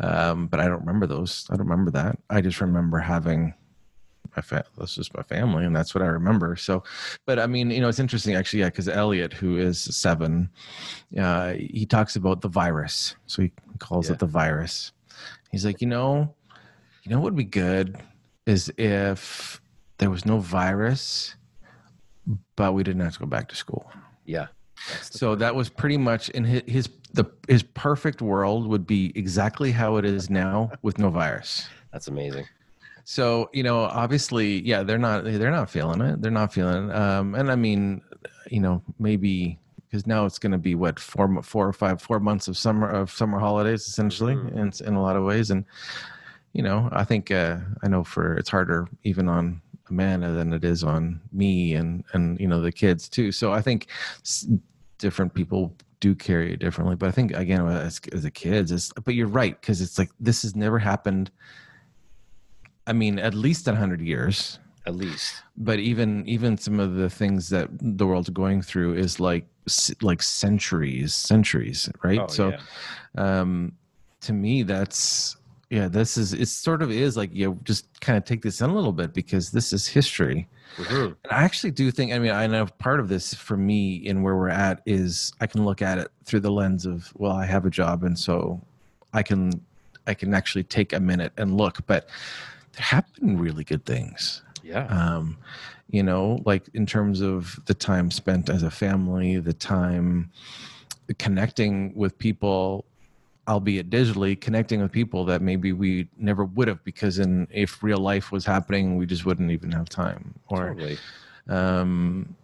um, 0.00 0.46
but 0.46 0.60
I 0.60 0.66
don't 0.66 0.80
remember 0.80 1.06
those. 1.06 1.46
I 1.50 1.56
don't 1.56 1.68
remember 1.68 1.90
that. 1.92 2.18
I 2.30 2.40
just 2.40 2.60
remember 2.60 2.98
having 2.98 3.54
my 4.34 4.42
fa- 4.42 4.64
that's 4.78 4.94
just 4.94 5.14
my 5.14 5.22
family, 5.22 5.64
and 5.64 5.74
that's 5.76 5.94
what 5.94 6.02
I 6.02 6.06
remember. 6.06 6.56
So, 6.56 6.82
but 7.26 7.38
I 7.38 7.46
mean, 7.46 7.70
you 7.70 7.80
know, 7.80 7.88
it's 7.88 7.98
interesting 7.98 8.34
actually, 8.34 8.60
yeah, 8.60 8.66
because 8.70 8.88
Elliot, 8.88 9.32
who 9.32 9.58
is 9.58 9.78
seven, 9.80 10.48
uh, 11.20 11.52
he 11.52 11.86
talks 11.86 12.16
about 12.16 12.40
the 12.40 12.48
virus. 12.48 13.14
So 13.26 13.42
he 13.42 13.52
calls 13.78 14.06
Yeah. 14.08 14.14
it 14.14 14.18
the 14.20 14.26
virus. 14.26 14.92
He's 15.50 15.64
like, 15.64 15.80
you 15.80 15.86
know, 15.86 16.34
you 17.02 17.10
know 17.10 17.18
what 17.20 17.32
would 17.32 17.36
be 17.36 17.44
good 17.44 17.96
is 18.46 18.72
if 18.78 19.60
there 19.98 20.10
was 20.10 20.24
no 20.26 20.38
virus, 20.38 21.36
but 22.56 22.72
we 22.72 22.82
didn't 22.82 23.00
have 23.02 23.12
to 23.14 23.20
go 23.20 23.26
back 23.26 23.48
to 23.48 23.56
school. 23.56 23.90
yeah 24.24 24.46
So 25.02 25.34
that 25.36 25.54
was 25.54 25.68
pretty 25.68 25.96
much 25.96 26.28
in 26.30 26.44
his, 26.44 26.62
his 26.66 26.88
the 27.14 27.24
his 27.48 27.62
perfect 27.62 28.20
world 28.20 28.66
would 28.66 28.86
be 28.86 29.12
exactly 29.14 29.72
how 29.72 29.96
it 29.96 30.04
is 30.04 30.28
now 30.28 30.70
with 30.82 30.98
no 30.98 31.08
virus. 31.10 31.66
that's 31.92 32.08
amazing 32.08 32.44
So 33.08 33.48
you 33.52 33.62
know, 33.62 33.82
obviously, 33.82 34.60
yeah, 34.66 34.82
they're 34.82 34.98
not 34.98 35.22
they're 35.22 35.52
not 35.52 35.70
feeling 35.70 36.00
it. 36.00 36.20
They're 36.20 36.32
not 36.32 36.52
feeling 36.52 36.90
it. 36.90 36.94
Um, 36.96 37.36
and 37.36 37.52
I 37.52 37.54
mean, 37.54 38.02
you 38.50 38.58
know, 38.58 38.82
maybe 38.98 39.60
because 39.88 40.08
now 40.08 40.26
it's 40.26 40.40
going 40.40 40.50
to 40.50 40.58
be 40.58 40.74
what 40.74 40.98
four 40.98 41.40
four 41.44 41.68
or 41.68 41.72
five 41.72 42.02
four 42.02 42.18
months 42.18 42.48
of 42.48 42.56
summer 42.58 42.88
of 42.90 43.12
summer 43.12 43.38
holidays 43.38 43.86
essentially, 43.86 44.34
Mhm. 44.34 44.56
in 44.82 44.88
in 44.88 44.94
a 44.94 45.00
lot 45.02 45.14
of 45.14 45.22
ways. 45.22 45.52
And 45.52 45.64
you 46.52 46.64
know, 46.64 46.88
I 46.90 47.04
think 47.04 47.30
uh, 47.30 47.58
I 47.84 47.86
know 47.88 48.02
for 48.02 48.34
it's 48.38 48.50
harder 48.50 48.88
even 49.04 49.28
on 49.28 49.62
Amanda 49.88 50.32
than 50.32 50.52
it 50.52 50.64
is 50.64 50.82
on 50.82 51.20
me 51.32 51.74
and 51.74 52.02
and 52.12 52.40
you 52.40 52.48
know 52.48 52.60
the 52.60 52.72
kids 52.72 53.08
too. 53.08 53.30
So 53.30 53.52
I 53.52 53.62
think 53.62 53.86
s- 54.22 54.48
different 54.98 55.32
people 55.32 55.76
do 56.00 56.12
carry 56.16 56.54
it 56.54 56.58
differently. 56.58 56.96
But 56.96 57.08
I 57.08 57.12
think 57.12 57.30
again, 57.36 57.64
as, 57.68 58.00
as 58.12 58.24
a 58.24 58.32
kids, 58.32 58.72
it's, 58.72 58.92
but 59.04 59.14
you're 59.14 59.28
right 59.28 59.58
because 59.60 59.80
it's 59.80 59.96
like 59.96 60.10
this 60.18 60.42
has 60.42 60.56
never 60.56 60.80
happened. 60.80 61.30
I 62.86 62.92
mean, 62.92 63.18
at 63.18 63.34
least 63.34 63.66
a 63.68 63.74
hundred 63.74 64.00
years. 64.00 64.58
at 64.86 64.94
least 64.94 65.42
But 65.56 65.78
even 65.80 66.26
even 66.28 66.56
some 66.56 66.78
of 66.80 66.94
the 66.94 67.10
things 67.10 67.48
that 67.50 67.68
the 67.80 68.06
world's 68.06 68.30
going 68.30 68.62
through 68.62 68.94
is 68.94 69.18
like 69.20 69.46
like 70.00 70.22
centuries, 70.22 71.12
centuries, 71.14 71.88
right? 72.04 72.20
Oh, 72.20 72.26
so, 72.28 72.50
yeah. 72.50 73.40
um, 73.40 73.72
to 74.20 74.32
me, 74.32 74.62
that's 74.62 75.36
yeah. 75.70 75.88
This 75.88 76.16
is 76.16 76.32
it. 76.32 76.46
Sort 76.48 76.82
of 76.82 76.90
is 76.92 77.16
like 77.16 77.34
you 77.34 77.48
know, 77.48 77.58
just 77.64 78.00
kind 78.00 78.16
of 78.16 78.24
take 78.24 78.42
this 78.42 78.60
in 78.60 78.70
a 78.70 78.74
little 78.74 78.92
bit 78.92 79.12
because 79.12 79.50
this 79.50 79.72
is 79.72 79.88
history. 79.88 80.46
Mhm. 80.76 81.16
And 81.24 81.32
I 81.32 81.42
actually 81.42 81.70
do 81.72 81.90
think, 81.90 82.12
I 82.12 82.18
mean, 82.18 82.32
I 82.32 82.46
know 82.46 82.66
part 82.78 83.00
of 83.00 83.08
this 83.08 83.32
for 83.32 83.56
me 83.56 83.94
in 83.96 84.22
where 84.22 84.36
we're 84.36 84.50
at 84.50 84.82
is 84.84 85.32
I 85.40 85.46
can 85.46 85.64
look 85.64 85.80
at 85.80 85.96
it 85.98 86.08
through 86.24 86.40
the 86.40 86.50
lens 86.50 86.84
of, 86.86 87.10
well, 87.16 87.32
I 87.32 87.46
have 87.46 87.64
a 87.64 87.70
job. 87.70 88.04
And 88.04 88.18
so 88.18 88.60
I 89.14 89.22
can, 89.22 89.52
I 90.06 90.12
can 90.12 90.34
actually 90.34 90.64
take 90.64 90.92
a 90.92 91.00
minute 91.00 91.32
and 91.38 91.56
look, 91.56 91.78
but 91.86 92.08
there 92.76 92.84
have 92.84 93.12
been 93.14 93.38
really 93.38 93.64
good 93.64 93.84
things. 93.84 94.42
yeah 94.62 94.86
Um, 94.86 95.38
you 95.90 96.02
know, 96.02 96.42
like 96.44 96.68
in 96.74 96.84
terms 96.86 97.20
of 97.20 97.58
the 97.66 97.74
time 97.74 98.10
spent 98.10 98.48
as 98.48 98.62
a 98.62 98.70
family, 98.70 99.38
the 99.38 99.52
time 99.52 100.30
connecting 101.18 101.94
with 101.94 102.18
people, 102.18 102.84
albeit 103.46 103.88
digitally, 103.88 104.38
connecting 104.40 104.82
with 104.82 104.90
people 104.90 105.24
that 105.26 105.40
maybe 105.42 105.72
we 105.72 106.08
never 106.18 106.44
would 106.44 106.68
have 106.68 106.82
because 106.84 107.18
in 107.18 107.46
if 107.50 107.82
real 107.82 107.98
life 107.98 108.32
was 108.32 108.44
happening, 108.44 108.96
we 108.96 109.06
just 109.06 109.24
wouldn't 109.24 109.50
even 109.50 109.70
have 109.72 109.88
time. 109.88 110.34
Or 110.48 110.68
totally 110.68 110.98
um 111.48 112.34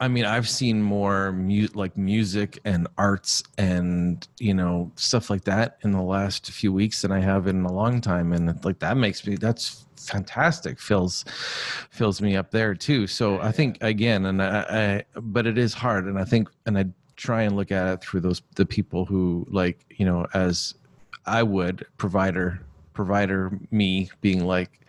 i 0.00 0.08
mean 0.08 0.24
i've 0.24 0.48
seen 0.48 0.82
more 0.82 1.32
mu- 1.32 1.68
like 1.74 1.96
music 1.96 2.58
and 2.64 2.86
arts 2.96 3.42
and 3.56 4.28
you 4.38 4.54
know 4.54 4.90
stuff 4.96 5.30
like 5.30 5.44
that 5.44 5.78
in 5.82 5.92
the 5.92 6.02
last 6.02 6.50
few 6.50 6.72
weeks 6.72 7.02
than 7.02 7.12
i 7.12 7.20
have 7.20 7.46
in 7.46 7.64
a 7.64 7.72
long 7.72 8.00
time 8.00 8.32
and 8.32 8.64
like 8.64 8.78
that 8.78 8.96
makes 8.96 9.26
me 9.26 9.36
that's 9.36 9.86
fantastic 9.96 10.78
fills 10.78 11.24
fills 11.90 12.22
me 12.22 12.36
up 12.36 12.50
there 12.50 12.74
too. 12.74 13.06
So 13.06 13.40
i 13.40 13.50
think 13.50 13.78
again 13.82 14.26
and 14.26 14.42
I, 14.42 15.04
I 15.14 15.20
but 15.20 15.46
it 15.46 15.58
is 15.58 15.74
hard 15.74 16.06
and 16.06 16.18
i 16.18 16.24
think 16.24 16.48
and 16.66 16.78
i 16.78 16.86
try 17.16 17.42
and 17.42 17.56
look 17.56 17.72
at 17.72 17.86
it 17.88 18.00
through 18.00 18.20
those 18.20 18.40
the 18.54 18.64
people 18.64 19.04
who 19.04 19.46
like 19.50 19.84
you 19.90 20.06
know 20.06 20.26
as 20.34 20.74
i 21.26 21.42
would 21.42 21.84
provider 21.96 22.60
provider 22.94 23.58
me 23.72 24.08
being 24.20 24.44
like 24.46 24.80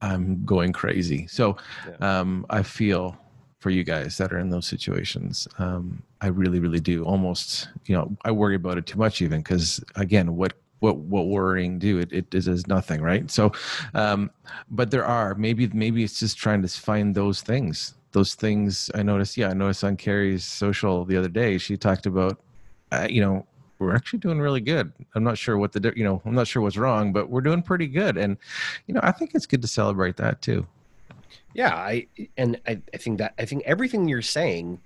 i'm 0.00 0.44
going 0.44 0.72
crazy. 0.72 1.26
So 1.28 1.56
um, 2.00 2.44
I 2.50 2.62
feel 2.62 3.16
for 3.62 3.70
you 3.70 3.84
guys 3.84 4.18
that 4.18 4.32
are 4.32 4.40
in 4.40 4.50
those 4.50 4.66
situations. 4.66 5.46
Um, 5.58 6.02
I 6.20 6.26
really, 6.26 6.58
really 6.58 6.80
do. 6.80 7.04
Almost, 7.04 7.68
you 7.86 7.94
know, 7.94 8.16
I 8.24 8.32
worry 8.32 8.56
about 8.56 8.76
it 8.76 8.86
too 8.86 8.98
much, 8.98 9.22
even 9.22 9.40
because 9.40 9.82
again, 9.94 10.34
what 10.34 10.52
what 10.80 10.96
what 10.96 11.26
worrying 11.28 11.78
do? 11.78 11.98
It 11.98 12.12
it 12.12 12.34
is 12.34 12.66
nothing, 12.66 13.00
right? 13.00 13.30
So, 13.30 13.52
um, 13.94 14.30
but 14.68 14.90
there 14.90 15.06
are 15.06 15.36
maybe 15.36 15.68
maybe 15.68 16.02
it's 16.02 16.18
just 16.18 16.36
trying 16.36 16.60
to 16.62 16.68
find 16.68 17.14
those 17.14 17.40
things. 17.40 17.94
Those 18.10 18.34
things 18.34 18.90
I 18.98 19.02
noticed. 19.02 19.36
Yeah, 19.36 19.50
I 19.50 19.54
noticed 19.54 19.84
on 19.84 19.96
Carrie's 19.96 20.44
social 20.44 21.04
the 21.04 21.16
other 21.16 21.30
day. 21.30 21.58
She 21.58 21.76
talked 21.76 22.06
about, 22.06 22.40
uh, 22.90 23.06
you 23.08 23.22
know. 23.22 23.46
We're 23.78 23.96
actually 23.96 24.20
doing 24.20 24.38
really 24.38 24.60
good. 24.60 24.92
I'm 25.16 25.24
not 25.24 25.36
sure 25.36 25.58
what 25.58 25.72
the, 25.72 25.92
you 25.96 26.04
know, 26.04 26.22
I'm 26.24 26.36
not 26.36 26.46
sure 26.46 26.62
what's 26.62 26.76
wrong, 26.76 27.12
but 27.12 27.30
we're 27.30 27.40
doing 27.40 27.62
pretty 27.62 27.88
good. 27.88 28.16
And, 28.16 28.36
you 28.86 28.94
know, 28.94 29.00
I 29.02 29.10
think 29.10 29.34
it's 29.34 29.44
good 29.44 29.60
to 29.62 29.66
celebrate 29.66 30.16
that 30.18 30.40
too. 30.40 30.64
Yeah, 31.54 31.74
I 31.74 32.06
and 32.36 32.60
I, 32.66 32.80
I 32.92 32.96
think 32.96 33.18
that 33.18 33.34
I 33.38 33.44
think 33.44 33.62
everything 33.64 34.08
you're 34.08 34.22
saying 34.22 34.80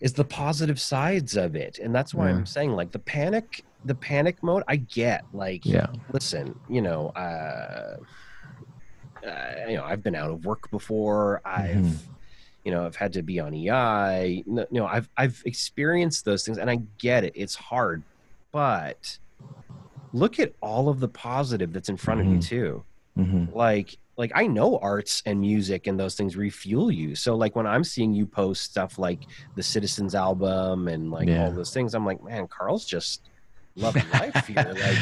is 0.00 0.14
the 0.14 0.24
positive 0.24 0.80
sides 0.80 1.36
of 1.36 1.54
it, 1.54 1.78
and 1.78 1.94
that's 1.94 2.14
why 2.14 2.28
Yeah. 2.30 2.36
I'm 2.36 2.46
saying 2.46 2.72
like 2.72 2.90
the 2.92 2.98
panic, 2.98 3.64
the 3.84 3.94
panic 3.94 4.42
mode. 4.42 4.62
I 4.68 4.76
get 4.76 5.24
like, 5.32 5.64
Yeah. 5.64 5.86
listen, 6.12 6.58
you 6.68 6.82
know, 6.82 7.08
uh, 7.10 7.96
uh, 9.26 9.54
you 9.68 9.76
know, 9.76 9.84
I've 9.84 10.02
been 10.02 10.14
out 10.16 10.30
of 10.30 10.44
work 10.44 10.68
before. 10.70 11.40
I've, 11.44 11.76
Mhm. 11.76 11.98
you 12.64 12.72
know, 12.72 12.84
I've 12.86 12.96
had 12.96 13.12
to 13.14 13.22
be 13.22 13.38
on 13.40 13.54
EI. 13.54 14.42
Know, 14.46 14.86
I've 14.86 15.08
I've 15.16 15.42
experienced 15.46 16.24
those 16.24 16.44
things, 16.44 16.58
and 16.58 16.70
I 16.70 16.78
get 16.98 17.24
it. 17.24 17.32
It's 17.36 17.54
hard, 17.54 18.04
but 18.52 19.18
look 20.12 20.38
at 20.40 20.52
all 20.60 20.88
of 20.88 21.00
the 21.00 21.08
positive 21.08 21.72
that's 21.72 21.88
in 21.88 21.96
front 21.96 22.20
of 22.20 22.26
you 22.26 22.38
Mhm. 22.38 22.42
too 22.46 22.84
hmm 23.16 23.44
like 23.54 23.96
like 24.22 24.32
i 24.34 24.46
know 24.46 24.78
arts 24.78 25.22
and 25.26 25.36
music 25.40 25.86
and 25.88 25.98
those 26.00 26.14
things 26.14 26.36
refuel 26.36 26.90
you 26.90 27.14
so 27.24 27.30
like 27.42 27.54
when 27.58 27.66
i'm 27.66 27.84
seeing 27.84 28.12
you 28.18 28.24
post 28.24 28.60
stuff 28.72 28.98
like 28.98 29.20
the 29.56 29.62
citizens 29.62 30.14
album 30.14 30.88
and 30.88 31.10
like 31.10 31.28
Yeah. 31.28 31.44
all 31.46 31.52
those 31.52 31.72
things 31.76 31.94
i'm 31.94 32.06
like 32.10 32.20
man 32.22 32.46
carl's 32.48 32.84
just 32.96 33.28
loving 33.76 34.08
life 34.12 34.46
here 34.46 34.74
like 34.86 34.98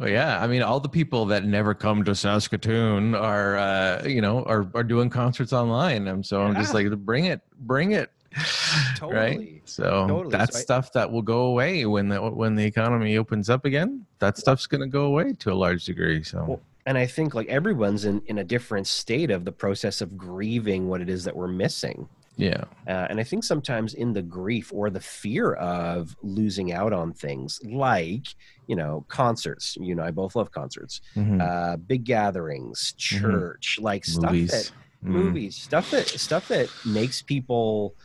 well, 0.00 0.08
yeah. 0.08 0.42
I 0.42 0.46
mean, 0.48 0.62
all 0.62 0.80
the 0.80 0.88
people 0.88 1.22
that 1.26 1.44
never 1.44 1.72
come 1.72 2.02
to 2.04 2.14
Saskatoon 2.16 3.14
are, 3.14 3.56
uh, 3.56 4.04
you 4.04 4.20
know, 4.20 4.42
are, 4.44 4.66
are 4.74 4.82
doing 4.82 5.08
concerts 5.08 5.52
online. 5.52 6.08
And 6.08 6.26
so 6.26 6.42
I'm 6.42 6.54
just 6.56 6.74
like, 6.74 6.90
bring 7.10 7.26
it, 7.26 7.40
bring 7.60 7.92
it. 7.92 8.10
Totally. 8.96 9.14
Right. 9.16 9.62
So 9.66 10.06
Totally. 10.08 10.32
that's 10.36 10.54
So 10.56 10.58
I- 10.58 10.62
stuff 10.62 10.92
that 10.94 11.10
will 11.12 11.22
go 11.22 11.42
away 11.52 11.86
when 11.86 12.08
the 12.08 12.20
when 12.20 12.56
the 12.56 12.64
economy 12.64 13.18
opens 13.18 13.48
up 13.50 13.64
again. 13.64 14.04
That 14.18 14.36
stuff's 14.36 14.66
going 14.66 14.80
to 14.80 14.88
go 14.88 15.04
away 15.04 15.34
to 15.34 15.52
a 15.52 15.54
large 15.64 15.84
degree. 15.84 16.22
So 16.24 16.44
Well, 16.44 16.60
and 16.88 16.96
i 16.98 17.06
think 17.06 17.34
like 17.38 17.48
everyone's 17.48 18.04
in 18.10 18.16
in 18.30 18.38
a 18.38 18.44
different 18.54 18.86
state 18.86 19.30
of 19.36 19.44
the 19.44 19.52
process 19.64 19.96
of 20.04 20.16
grieving 20.16 20.88
what 20.88 21.00
it 21.04 21.08
is 21.16 21.22
that 21.24 21.36
we're 21.36 21.54
missing 21.64 22.08
yeah. 22.40 22.62
Uh, 22.86 23.04
and 23.10 23.18
I 23.18 23.24
think 23.24 23.42
sometimes 23.42 23.94
in 23.94 24.12
the 24.12 24.22
grief 24.22 24.66
or 24.72 24.90
the 24.90 25.00
fear 25.00 25.54
of 25.54 26.14
losing 26.22 26.70
out 26.80 26.92
on 26.92 27.12
things 27.12 27.58
like, 27.64 28.26
you 28.68 28.76
know, 28.76 29.04
concerts, 29.08 29.76
you 29.88 29.96
know, 29.96 30.04
I 30.04 30.12
both 30.12 30.36
love 30.36 30.52
concerts, 30.52 31.00
Mhm. 31.16 31.40
uh, 31.42 31.76
big 31.92 32.04
gatherings, 32.04 32.94
church, 32.96 33.78
like 33.80 34.04
stuff 34.04 34.30
Movies. 34.30 34.50
that 34.52 34.66
Mm. 35.04 35.10
movies, 35.18 35.56
stuff 35.56 35.90
that 35.90 36.06
stuff 36.08 36.46
that 36.54 36.68
makes 36.86 37.22
people 37.22 37.96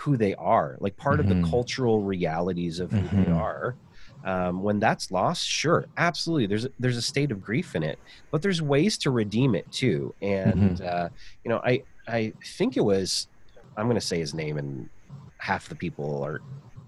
who 0.00 0.16
they 0.16 0.34
are, 0.36 0.78
like 0.80 0.96
part 0.96 1.20
of 1.20 1.26
the 1.28 1.34
Mhm. 1.34 1.50
cultural 1.50 2.00
realities 2.14 2.80
of 2.80 2.90
who 2.92 3.06
they 3.24 3.30
are. 3.30 3.76
Um, 4.24 4.62
when 4.62 4.78
that's 4.78 5.10
lost, 5.10 5.46
sure, 5.46 5.86
absolutely. 5.96 6.46
There's 6.46 6.64
a, 6.66 6.70
there's 6.78 6.96
a 6.96 7.02
state 7.02 7.32
of 7.32 7.42
grief 7.42 7.74
in 7.74 7.82
it, 7.82 7.98
but 8.30 8.40
there's 8.42 8.62
ways 8.62 8.96
to 8.98 9.10
redeem 9.10 9.54
it 9.54 9.70
too. 9.72 10.14
And 10.22 10.80
uh, 10.80 11.08
you 11.44 11.48
know, 11.48 11.60
I 11.64 11.82
I 12.06 12.32
think 12.56 12.76
it 12.76 12.82
was 12.84 13.26
I'm 13.76 13.86
going 13.86 13.98
to 14.00 14.06
say 14.06 14.18
his 14.18 14.34
name, 14.34 14.58
and 14.58 14.88
half 15.38 15.68
the 15.68 15.74
people 15.74 16.22
are 16.22 16.40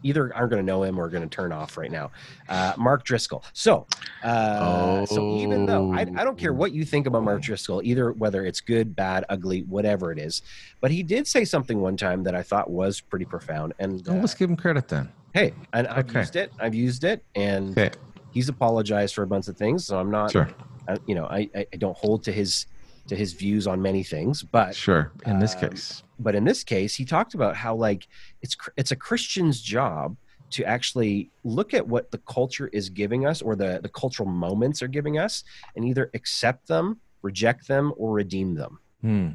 either 0.05 0.35
aren't 0.37 0.51
going 0.51 0.63
to 0.63 0.67
know 0.67 0.83
him 0.83 0.99
or 0.99 1.09
going 1.09 1.23
to 1.27 1.35
turn 1.35 1.51
off 1.51 1.79
right 1.79 1.91
now. 1.91 2.11
Uh, 2.49 2.75
Mark 2.77 3.05
Driscoll. 3.05 3.43
So, 3.55 3.87
uh, 4.23 5.07
so 5.07 5.37
even 5.39 5.65
though 5.65 5.93
I, 5.95 6.01
I 6.01 6.25
don't 6.25 6.37
care 6.37 6.53
what 6.53 6.73
you 6.73 6.85
think 6.85 7.07
about 7.07 7.23
Mark 7.25 7.41
Driscoll, 7.41 7.81
either 7.83 8.13
whether 8.13 8.45
it's 8.45 8.61
good, 8.61 8.95
bad, 8.95 9.25
ugly, 9.31 9.63
whatever 9.63 10.13
it 10.13 10.19
is, 10.19 10.43
but 10.83 10.91
he 10.91 11.03
did 11.03 11.27
say 11.27 11.47
something 11.47 11.81
one 11.81 11.97
time 11.97 12.23
that 12.25 12.35
I 12.35 12.43
thought 12.43 12.71
was 12.71 13.01
pretty 13.01 13.25
profound. 13.25 13.73
And 13.79 14.07
Oh, 14.07 14.13
uh, 14.13 14.17
let's 14.17 14.35
give 14.35 14.51
him 14.51 14.57
credit 14.57 14.89
then. 14.89 15.11
Hey, 15.35 15.55
and 15.73 15.87
I've 15.89 16.07
Okay. 16.09 16.21
used 16.21 16.37
it. 16.37 16.53
I've 16.59 16.75
used 16.75 17.05
it, 17.05 17.23
and 17.35 17.71
Okay. 17.77 17.95
he's 18.31 18.49
apologized 18.49 19.15
for 19.15 19.23
a 19.23 19.27
bunch 19.27 19.49
of 19.49 19.57
things. 19.59 19.87
So 19.87 19.99
I'm 19.99 20.11
not, 20.11 20.33
Sure. 20.33 20.49
I, 20.89 20.99
you 21.07 21.15
know, 21.15 21.27
I, 21.27 21.49
I 21.55 21.67
I 21.75 21.77
don't 21.77 21.97
hold 21.97 22.25
to 22.25 22.33
his 22.33 22.67
to 23.09 23.17
his 23.17 23.35
views 23.35 23.67
on 23.67 23.83
many 23.83 24.03
things, 24.03 24.43
but 24.43 24.75
Sure. 24.75 25.13
In 25.27 25.39
this 25.39 25.55
um, 25.55 25.61
case. 25.61 26.03
but 26.19 26.35
in 26.35 26.45
this 26.45 26.65
case 26.65 26.95
he 26.95 27.05
talked 27.05 27.35
about 27.35 27.57
how 27.57 27.75
like 27.75 28.07
it's 28.43 28.57
it's 28.77 28.91
a 28.93 28.97
christian's 28.97 29.61
job 29.63 30.17
to 30.51 30.65
actually 30.65 31.31
look 31.45 31.73
at 31.75 31.89
what 31.89 32.11
the 32.11 32.19
culture 32.29 32.69
is 32.75 32.91
giving 32.91 33.25
us 33.27 33.41
or 33.41 33.57
the 33.57 33.81
the 33.83 33.89
cultural 33.89 34.29
moments 34.29 34.83
are 34.83 34.89
giving 34.89 35.19
us 35.19 35.43
and 35.75 35.85
either 35.87 36.11
accept 36.15 36.69
them 36.69 37.01
reject 37.23 37.67
them 37.69 37.93
or 37.97 38.13
redeem 38.13 38.55
them 38.55 38.79
Hmm. 39.01 39.29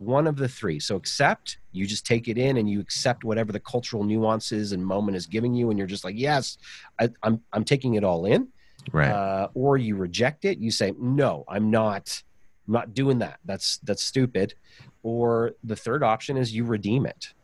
One 0.00 0.26
of 0.26 0.36
the 0.36 0.48
three. 0.48 0.80
So 0.80 0.96
accept 0.96 1.58
you 1.72 1.86
just 1.86 2.06
take 2.06 2.26
it 2.26 2.38
in 2.38 2.56
and 2.56 2.68
you 2.68 2.80
accept 2.80 3.22
whatever 3.22 3.52
the 3.52 3.60
cultural 3.60 4.02
nuances 4.02 4.72
and 4.72 4.84
moment 4.84 5.14
is 5.14 5.26
giving 5.26 5.52
you 5.54 5.68
and 5.68 5.78
you're 5.78 5.86
just 5.86 6.04
like 6.04 6.14
yes 6.16 6.56
I, 6.98 7.10
i'm 7.22 7.42
i'm 7.52 7.64
taking 7.64 7.94
it 7.94 8.02
all 8.02 8.24
in. 8.24 8.48
Right. 8.92 9.10
uh, 9.10 9.48
or 9.52 9.76
you 9.76 9.94
reject 9.96 10.46
it 10.46 10.58
you 10.58 10.70
say 10.70 10.94
no 10.98 11.44
i'm 11.48 11.70
not 11.70 12.22
i'm 12.66 12.72
not 12.72 12.94
doing 12.94 13.18
that. 13.18 13.40
That's 13.44 13.76
that's 13.78 14.02
stupid. 14.02 14.54
Or 15.02 15.52
the 15.64 15.76
third 15.76 16.02
option 16.02 16.38
is 16.38 16.54
you 16.54 16.64
redeem 16.64 17.04
it. 17.04 17.34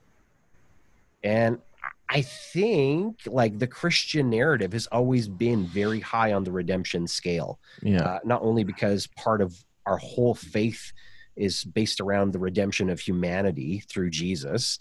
And 1.22 1.58
i 2.08 2.22
think 2.22 3.18
like 3.26 3.58
the 3.58 3.66
christian 3.66 4.30
narrative 4.30 4.72
has 4.72 4.86
always 4.86 5.28
been 5.28 5.66
very 5.66 6.00
high 6.00 6.32
on 6.32 6.42
the 6.42 6.52
redemption 6.52 7.06
scale. 7.06 7.58
Yeah. 7.82 8.02
uh, 8.02 8.18
not 8.24 8.40
only 8.40 8.64
because 8.64 9.08
part 9.08 9.42
of 9.42 9.62
our 9.84 9.98
whole 9.98 10.34
faith 10.34 10.92
is 11.36 11.64
based 11.64 12.00
around 12.00 12.32
the 12.32 12.38
redemption 12.38 12.90
of 12.90 13.00
humanity 13.00 13.82
through 13.88 14.10
Jesus, 14.10 14.78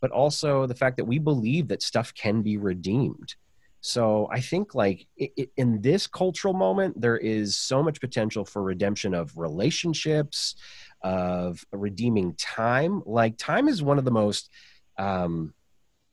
but 0.00 0.10
also 0.10 0.66
the 0.66 0.74
fact 0.74 0.96
that 0.96 1.04
we 1.04 1.18
believe 1.18 1.68
that 1.68 1.82
stuff 1.82 2.14
can 2.14 2.42
be 2.42 2.56
redeemed. 2.56 3.34
So 3.80 4.28
I 4.32 4.40
think 4.40 4.74
like 4.74 5.06
i 5.20 5.30
i 5.38 5.48
in 5.56 5.80
this 5.82 6.06
cultural 6.06 6.54
moment, 6.54 7.00
there 7.00 7.16
is 7.16 7.56
so 7.56 7.82
much 7.82 8.00
potential 8.00 8.44
for 8.44 8.62
redemption 8.62 9.14
of 9.14 9.36
relationships, 9.36 10.56
of 11.02 11.64
redeeming 11.72 12.34
time. 12.34 13.02
Like 13.06 13.38
time 13.38 13.68
is 13.68 13.82
one 13.82 13.98
of 13.98 14.04
the 14.04 14.10
most 14.10 14.50
um, 14.98 15.54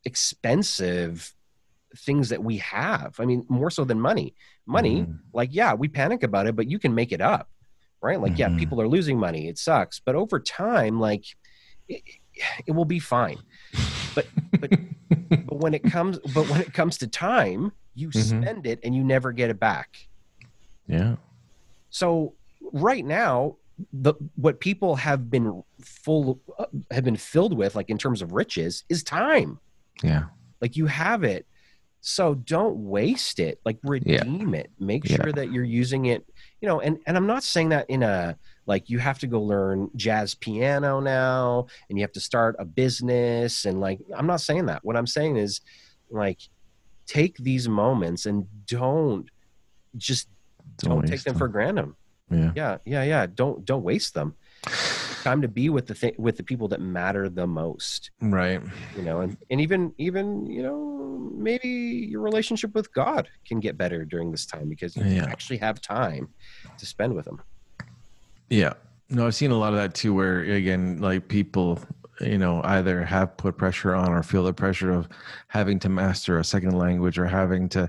expensive 0.03 1.33
things 1.97 2.29
that 2.29 2.43
we 2.43 2.57
have. 2.57 3.15
I 3.19 3.25
mean, 3.25 3.45
more 3.49 3.71
so 3.71 3.83
than 3.83 3.99
money. 3.99 4.35
Money, 4.67 5.01
Mhm. 5.01 5.19
like 5.33 5.49
yeah 5.53 5.73
we 5.75 5.87
panic 5.87 6.23
about 6.23 6.47
it 6.47 6.55
but 6.55 6.67
you 6.67 6.79
can 6.79 6.95
make 6.95 7.11
it 7.11 7.21
up 7.21 7.49
right 8.05 8.21
like 8.21 8.37
yeah 8.37 8.49
Mhm. 8.49 8.57
people 8.59 8.79
are 8.81 8.87
losing 8.87 9.17
money 9.19 9.47
it 9.47 9.57
sucks 9.57 9.99
but 9.99 10.13
over 10.15 10.39
time 10.39 10.99
like 10.99 11.25
it, 11.89 12.01
it 12.67 12.71
will 12.71 12.85
be 12.85 12.99
fine 12.99 13.37
but 14.15 14.25
but 14.61 14.69
but 15.47 15.57
when 15.63 15.73
it 15.73 15.83
comes 15.83 16.19
but 16.33 16.47
when 16.49 16.61
it 16.61 16.71
comes 16.73 16.97
to 16.99 17.07
time 17.07 17.71
you 17.95 18.09
Mhm. 18.09 18.43
spend 18.43 18.67
it 18.67 18.79
and 18.83 18.95
you 18.95 19.03
never 19.03 19.31
get 19.31 19.49
it 19.49 19.59
back 19.59 19.89
yeah. 20.87 21.15
so 21.89 22.33
right 22.71 23.05
now 23.05 23.55
the 23.91 24.13
what 24.35 24.59
people 24.59 24.95
have 24.95 25.29
been 25.29 25.63
full 25.81 26.39
uh, 26.59 26.65
have 26.91 27.03
been 27.03 27.17
filled 27.17 27.57
with 27.57 27.75
like 27.75 27.89
in 27.89 27.97
terms 27.97 28.21
of 28.21 28.31
riches 28.31 28.83
is 28.87 29.03
time 29.03 29.59
Yeah. 30.03 30.25
like 30.61 30.75
you 30.77 30.85
have 30.85 31.23
it 31.23 31.45
so 32.07 32.35
don't 32.35 32.77
waste 32.77 33.39
it. 33.39 33.59
Like 33.65 33.79
redeem 33.83 34.53
it. 34.53 34.69
Make 34.79 35.09
Yeah. 35.09 35.15
sure 35.23 35.31
that 35.33 35.51
you're 35.51 35.63
using 35.63 36.05
it 36.05 36.23
you 36.61 36.69
know 36.69 36.79
and 36.79 36.99
and 37.05 37.17
i'm 37.17 37.27
not 37.27 37.43
saying 37.43 37.69
that 37.69 37.85
in 37.89 38.01
a 38.01 38.35
like 38.65 38.89
you 38.89 38.97
have 38.97 39.19
to 39.19 39.27
go 39.27 39.41
learn 39.41 39.89
jazz 39.95 40.33
piano 40.35 40.99
now 41.01 41.67
and 41.89 41.97
you 41.97 42.03
have 42.03 42.13
to 42.13 42.19
start 42.21 42.55
a 42.59 42.65
business 42.65 43.65
and 43.65 43.81
like 43.81 43.99
i'm 44.15 44.25
not 44.25 44.39
saying 44.39 44.65
that. 44.67 44.83
What 44.85 44.95
i'm 44.95 45.05
saying 45.07 45.35
is 45.37 45.61
like 46.09 46.39
take 47.07 47.35
these 47.37 47.67
moments 47.67 48.25
and 48.25 48.47
don't 48.67 49.27
just 49.97 50.27
don't, 50.77 51.01
take 51.01 51.11
waste 51.11 51.25
them, 51.25 51.37
for 51.37 51.47
granted. 51.47 51.93
Yeah. 52.31 52.51
yeah 52.55 52.77
yeah 52.85 53.03
yeah. 53.03 53.25
Don't 53.27 53.65
don't 53.65 53.83
waste 53.83 54.13
them 54.13 54.35
time 55.25 55.41
to 55.41 55.47
be 55.59 55.65
with 55.75 55.85
the 55.89 55.95
th- 56.01 56.17
with 56.25 56.35
the 56.39 56.43
people 56.51 56.67
that 56.73 56.81
matter 56.99 57.23
the 57.41 57.47
most 57.61 58.11
Right. 58.21 58.61
you 58.97 59.03
know 59.07 59.17
and, 59.23 59.31
and 59.49 59.59
even 59.65 59.81
even 60.07 60.25
you 60.55 60.63
know 60.65 60.77
maybe 61.49 61.67
your 62.11 62.21
relationship 62.29 62.71
with 62.77 62.87
god 62.93 63.23
can 63.47 63.59
get 63.59 63.73
better 63.83 63.99
during 64.13 64.27
this 64.31 64.45
time 64.53 64.67
because 64.73 64.95
you 64.95 65.03
Yeah. 65.03 65.25
actually 65.33 65.57
have 65.67 65.77
time 65.81 66.23
to 66.79 66.85
spend 66.93 67.11
with 67.17 67.25
him 67.31 67.39
Yeah. 68.49 68.73
No, 69.09 69.27
I've 69.27 69.35
seen 69.35 69.51
a 69.51 69.57
lot 69.57 69.73
of 69.73 69.77
that 69.81 69.93
too, 69.93 70.13
where 70.15 70.39
again, 70.43 70.97
like 70.99 71.27
people, 71.27 71.79
you 72.21 72.39
know, 72.39 72.61
either 72.63 73.03
have 73.05 73.37
put 73.37 73.55
pressure 73.57 73.93
on 73.93 74.09
or 74.11 74.23
feel 74.23 74.43
the 74.43 74.53
pressure 74.53 74.91
of 74.91 75.07
having 75.47 75.77
to 75.79 75.89
master 75.89 76.39
a 76.39 76.43
second 76.43 76.73
language 76.85 77.19
or 77.19 77.27
having 77.27 77.69
to, 77.69 77.87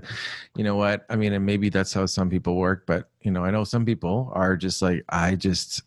you 0.55 0.63
know 0.63 0.75
what? 0.75 1.05
I 1.09 1.15
mean, 1.15 1.33
and 1.33 1.43
maybe 1.45 1.69
that's 1.69 1.91
how 1.93 2.05
some 2.05 2.29
people 2.29 2.55
work, 2.55 2.85
but 2.85 3.09
you 3.21 3.31
know, 3.31 3.43
I 3.43 3.49
know 3.51 3.63
some 3.63 3.83
people 3.85 4.31
are 4.35 4.55
just 4.55 4.79
like, 4.81 5.03
I 5.09 5.33
just, 5.35 5.81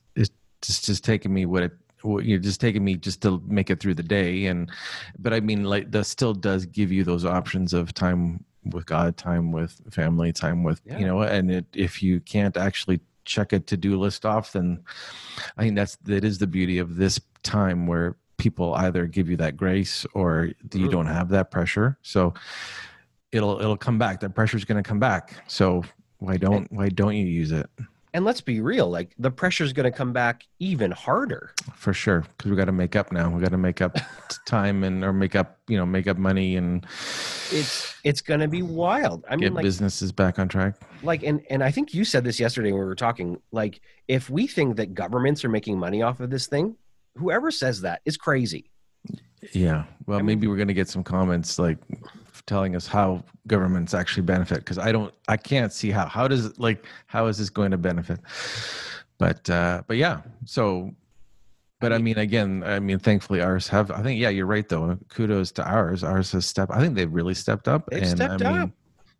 just, 0.62 0.84
just 0.86 1.04
taking 1.04 1.32
me 1.32 1.46
what 1.46 1.62
it, 1.64 1.72
what 2.02 2.24
you're 2.24 2.38
just 2.38 2.60
taking 2.60 2.84
me 2.84 2.96
just 2.96 3.20
to 3.22 3.42
make 3.46 3.70
it 3.70 3.80
through 3.80 3.94
the 3.94 4.02
day. 4.02 4.46
And, 4.46 4.70
but 5.18 5.32
I 5.34 5.40
mean, 5.40 5.64
like 5.64 5.90
that 5.90 6.04
still 6.04 6.32
does 6.34 6.66
give 6.66 6.90
you 6.90 7.04
those 7.04 7.24
options 7.24 7.74
of 7.74 7.92
time 7.94 8.44
with 8.64 8.86
God, 8.86 9.16
time 9.16 9.52
with 9.52 9.80
family, 9.90 10.32
time 10.32 10.62
with, 10.62 10.80
Yeah. 10.84 10.98
you 10.98 11.06
know, 11.06 11.22
and 11.22 11.50
it, 11.50 11.66
if 11.74 12.02
you 12.02 12.20
can't 12.20 12.56
actually 12.56 13.00
check 13.26 13.52
a 13.52 13.60
to-do 13.60 13.96
list 14.00 14.24
off 14.26 14.50
then 14.52 14.80
i 15.56 15.62
think 15.62 15.76
that's 15.76 15.94
that 15.96 16.24
is 16.24 16.38
the 16.38 16.46
beauty 16.46 16.78
of 16.78 16.96
this 16.96 17.20
time 17.44 17.86
where 17.86 18.16
people 18.38 18.74
either 18.76 19.06
give 19.06 19.28
you 19.28 19.36
that 19.36 19.56
grace 19.58 20.04
or 20.14 20.46
you 20.72 20.88
Mhm. 20.88 20.90
don't 20.90 21.06
have 21.06 21.28
that 21.28 21.50
pressure 21.50 21.96
so 22.02 22.32
it'll 23.30 23.60
it'll 23.60 23.76
come 23.76 23.98
back 23.98 24.18
that 24.20 24.34
pressure 24.34 24.56
is 24.56 24.64
going 24.64 24.82
to 24.82 24.88
come 24.88 24.98
back 24.98 25.34
so 25.46 25.84
why 26.18 26.38
don't 26.38 26.72
why 26.72 26.88
don't 26.88 27.14
you 27.14 27.26
use 27.26 27.52
it 27.52 27.68
and 28.12 28.24
let's 28.24 28.40
be 28.40 28.60
real, 28.60 28.88
like 28.90 29.14
the 29.18 29.30
pressure 29.30 29.62
is 29.64 29.72
going 29.72 29.90
to 29.90 29.96
come 29.96 30.12
back 30.12 30.46
even 30.58 30.90
harder. 30.90 31.52
for 31.74 31.92
sure 31.92 32.24
because 32.36 32.50
we 32.50 32.56
got 32.56 32.64
to 32.66 32.72
make 32.72 32.96
up 32.96 33.12
now 33.12 33.30
we 33.30 33.40
got 33.40 33.50
to 33.52 33.58
make 33.58 33.80
up 33.80 33.96
time 34.46 34.82
and 34.84 35.04
or 35.04 35.12
make 35.12 35.34
up 35.36 35.58
you 35.68 35.76
know 35.76 35.86
make 35.86 36.06
up 36.08 36.16
money 36.16 36.56
and 36.56 36.84
It's 37.52 37.94
it's 38.04 38.20
going 38.20 38.40
to 38.40 38.48
be 38.48 38.62
wild. 38.62 39.24
I 39.28 39.36
mean, 39.36 39.40
get 39.48 39.52
like 39.54 39.62
businesses 39.64 40.12
back 40.12 40.38
on 40.38 40.48
track 40.48 40.74
like 41.02 41.22
and 41.22 41.40
and 41.50 41.62
I 41.62 41.70
think 41.70 41.94
you 41.94 42.04
said 42.04 42.24
this 42.24 42.38
yesterday 42.40 42.72
when 42.72 42.80
we 42.80 42.86
were 42.86 42.94
talking. 42.94 43.40
Like, 43.52 43.80
if 44.08 44.28
we 44.28 44.46
think 44.46 44.76
that 44.76 44.94
governments 44.94 45.44
are 45.44 45.48
making 45.48 45.78
money 45.78 46.02
off 46.02 46.20
of 46.20 46.30
this 46.30 46.46
thing, 46.46 46.76
whoever 47.16 47.50
says 47.50 47.80
that 47.82 48.00
is 48.04 48.16
crazy. 48.16 48.70
yeah 49.52 49.84
well 50.06 50.18
I 50.18 50.22
mean- 50.22 50.26
maybe 50.26 50.46
we're 50.48 50.56
going 50.56 50.68
to 50.68 50.74
get 50.74 50.88
some 50.88 51.02
comments 51.04 51.58
like 51.58 51.78
telling 52.50 52.74
us 52.74 52.88
how 52.88 53.22
governments 53.46 53.94
actually 53.94 54.24
benefit 54.24 54.58
because 54.58 54.76
i 54.76 54.90
don't 54.90 55.14
i 55.28 55.36
can't 55.36 55.72
see 55.72 55.88
how 55.88 56.04
how 56.04 56.26
does 56.26 56.58
like 56.58 56.84
how 57.06 57.26
is 57.26 57.38
this 57.38 57.48
going 57.48 57.70
to 57.70 57.78
benefit 57.78 58.18
but 59.18 59.48
uh 59.48 59.82
but 59.86 59.96
yeah 59.96 60.20
so 60.44 60.92
but 61.80 61.94
I 61.94 61.98
mean, 61.98 62.18
again, 62.18 62.62
I 62.62 62.78
mean, 62.78 62.98
thankfully 62.98 63.40
ours 63.40 63.66
have. 63.68 63.90
I 63.90 64.02
think, 64.02 64.20
yeah, 64.20 64.28
you're 64.28 64.44
right 64.44 64.68
though. 64.68 64.98
Kudos 65.08 65.50
to 65.52 65.66
ours. 65.66 66.04
Ours 66.04 66.30
has 66.32 66.44
stepped. 66.44 66.70
I 66.70 66.78
think 66.78 66.94
they've 66.94 67.10
really 67.10 67.32
stepped 67.32 67.68
up. 67.68 67.88
They've 67.88 68.02
and 68.02 68.10
stepped 68.10 68.44
I 68.44 68.52
mean, 68.52 68.60
up. 68.60 68.70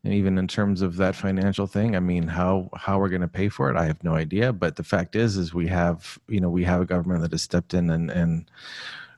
And 0.05 0.13
even 0.13 0.37
in 0.37 0.47
terms 0.47 0.83
of 0.83 0.97
that 0.97 1.17
financial 1.17 1.67
thing, 1.67 1.97
I 1.97 2.01
mean, 2.01 2.27
how 2.29 2.69
how 2.77 2.99
we're 2.99 3.09
going 3.09 3.23
to 3.23 3.29
pay 3.29 3.49
for 3.49 3.71
it, 3.71 3.79
I 3.79 3.87
have 3.87 4.05
no 4.05 4.15
idea. 4.15 4.53
But 4.53 4.77
the 4.77 4.85
fact 4.85 5.17
is, 5.17 5.39
is 5.39 5.55
we 5.55 5.69
have, 5.69 6.19
you 6.29 6.39
know, 6.39 6.51
we 6.51 6.65
have 6.65 6.83
a 6.83 6.87
government 6.87 7.23
that 7.23 7.33
has 7.33 7.43
stepped 7.43 7.73
in 7.73 7.89
and 7.89 8.11
and 8.11 8.51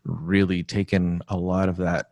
really 0.04 0.62
taken 0.62 1.20
a 1.26 1.36
lot 1.36 1.68
of 1.68 1.76
that 1.78 2.11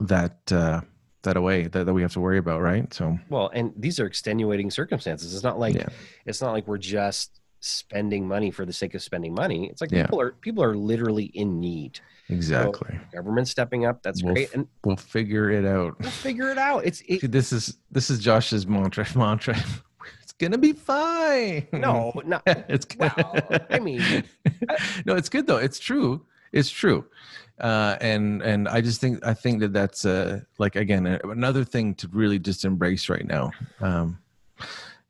that 0.00 0.52
uh, 0.52 0.80
that 1.22 1.36
away 1.36 1.66
that, 1.68 1.84
that 1.86 1.92
we 1.92 2.02
have 2.02 2.12
to 2.12 2.20
worry 2.20 2.38
about, 2.38 2.60
right? 2.60 2.92
So 2.94 3.18
Well, 3.28 3.50
and 3.52 3.72
these 3.76 3.98
are 4.00 4.06
extenuating 4.06 4.70
circumstances. 4.70 5.34
It's 5.34 5.44
not 5.44 5.58
like 5.58 5.74
Yeah. 5.74 5.88
it's 6.26 6.40
not 6.40 6.52
like 6.52 6.66
we're 6.68 6.78
just 6.78 7.40
spending 7.60 8.26
money 8.28 8.52
for 8.52 8.64
the 8.64 8.72
sake 8.72 8.94
of 8.94 9.02
spending 9.02 9.34
money. 9.34 9.68
It's 9.68 9.80
like 9.80 9.90
Yeah. 9.90 10.04
people 10.04 10.20
are 10.20 10.30
people 10.32 10.62
are 10.62 10.76
literally 10.76 11.24
in 11.34 11.58
need. 11.60 12.00
exactly, 12.30 12.98
Government 13.12 13.48
stepping 13.48 13.86
up, 13.86 14.02
that's 14.02 14.22
We'll 14.22 14.34
great, 14.34 14.48
f- 14.48 14.54
and 14.54 14.68
we'll 14.84 14.96
figure 14.96 15.50
it 15.50 15.64
out. 15.64 15.98
we'll 15.98 16.10
figure 16.10 16.50
it 16.50 16.58
out. 16.58 16.84
It's 16.84 17.02
it, 17.08 17.32
this 17.32 17.52
is 17.52 17.78
this 17.90 18.10
is 18.10 18.18
Josh's 18.20 18.66
mantra. 18.66 19.06
Mantra. 19.16 19.56
It's 20.22 20.32
gonna 20.38 20.58
be 20.58 20.72
fine. 20.74 21.66
no, 21.72 22.12
no. 22.24 22.40
it's 22.46 22.84
good. 22.84 23.10
Well, 23.16 23.34
I 23.70 23.78
mean, 23.80 24.02
no, 25.06 25.16
it's 25.16 25.28
good 25.28 25.46
though. 25.48 25.56
It's 25.56 25.78
true. 25.80 26.24
It's 26.52 26.70
true. 26.70 27.04
Uh, 27.60 27.96
and 28.00 28.40
and 28.42 28.68
I 28.68 28.80
just 28.80 29.00
think 29.00 29.24
I 29.26 29.34
think 29.34 29.60
that 29.60 29.72
that's 29.72 30.04
uh, 30.04 30.40
like 30.58 30.76
again 30.76 31.06
another 31.24 31.64
thing 31.64 31.94
to 31.96 32.08
really 32.08 32.38
just 32.38 32.64
embrace 32.64 33.08
right 33.08 33.26
now. 33.26 33.50
Um, 33.80 34.18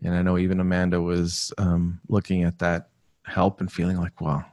and 0.02 0.14
I 0.14 0.22
know 0.22 0.38
even 0.38 0.60
Amanda 0.60 1.00
was 1.02 1.52
um, 1.58 2.00
looking 2.08 2.44
at 2.44 2.58
that 2.60 2.88
help 3.24 3.60
and 3.60 3.70
feeling 3.70 3.98
like, 3.98 4.20
well, 4.20 4.44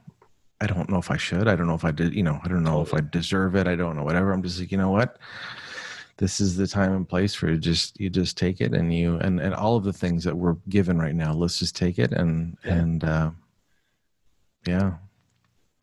I 0.59 0.67
don't 0.67 0.89
know 0.89 0.97
if 0.97 1.09
I 1.09 1.17
should. 1.17 1.47
I 1.47 1.55
don't 1.55 1.67
know 1.67 1.75
if 1.75 1.85
I 1.85 1.91
did. 1.91 2.13
You 2.13 2.23
know, 2.23 2.39
I 2.43 2.49
don't 2.49 2.63
know 2.63 2.81
if 2.81 2.93
I 2.93 2.99
deserve 2.99 3.55
it. 3.55 3.65
I 3.67 3.75
don't 3.75 3.95
know 3.95 4.03
whatever. 4.03 4.33
I'm 4.33 4.43
just 4.43 4.59
like, 4.59 4.71
you 4.71 4.77
know 4.77 4.91
what? 4.91 5.17
This 6.17 6.39
is 6.41 6.55
the 6.57 6.67
time 6.67 6.93
and 6.93 7.07
place 7.07 7.33
for 7.33 7.49
you. 7.49 7.57
Just 7.57 7.99
you 7.99 8.09
just 8.09 8.37
take 8.37 8.59
it 8.59 8.73
and 8.73 8.93
you 8.93 9.15
and 9.17 9.39
and 9.39 9.53
all 9.53 9.77
of 9.77 9.83
the 9.85 9.93
things 9.93 10.23
that 10.25 10.35
we're 10.35 10.55
given 10.67 10.97
right 10.97 11.15
now. 11.15 11.33
Let's 11.33 11.59
just 11.59 11.75
take 11.77 11.97
it 11.97 12.11
and 12.11 12.57
Yeah. 12.65 12.73
and 12.73 13.03
uh, 13.05 13.31
yeah. 14.67 14.93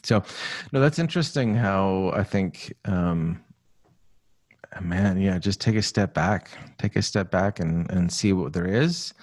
So, 0.03 0.23
no, 0.73 0.81
that's 0.81 0.99
interesting. 0.99 1.55
How 1.55 2.13
I 2.15 2.25
think, 2.25 2.73
um, 2.85 3.41
man, 4.81 5.21
yeah, 5.21 5.39
just 5.39 5.61
take 5.61 5.77
a 5.77 5.83
step 5.83 6.13
back, 6.13 6.51
take 6.79 6.97
a 6.97 7.03
step 7.03 7.31
back, 7.31 7.61
and 7.61 7.91
and 7.91 8.13
see 8.13 8.33
what 8.33 8.53
there 8.53 8.67
is, 8.67 9.15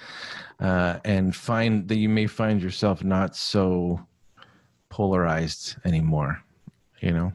uh, 0.60 1.00
and 1.04 1.36
find 1.36 1.88
that 1.90 1.98
you 1.98 2.10
may 2.10 2.28
find 2.28 2.62
yourself 2.62 3.04
not 3.04 3.36
so 3.36 4.06
polarized 4.90 5.76
anymore. 5.86 6.42
You 7.02 7.12
know, 7.12 7.34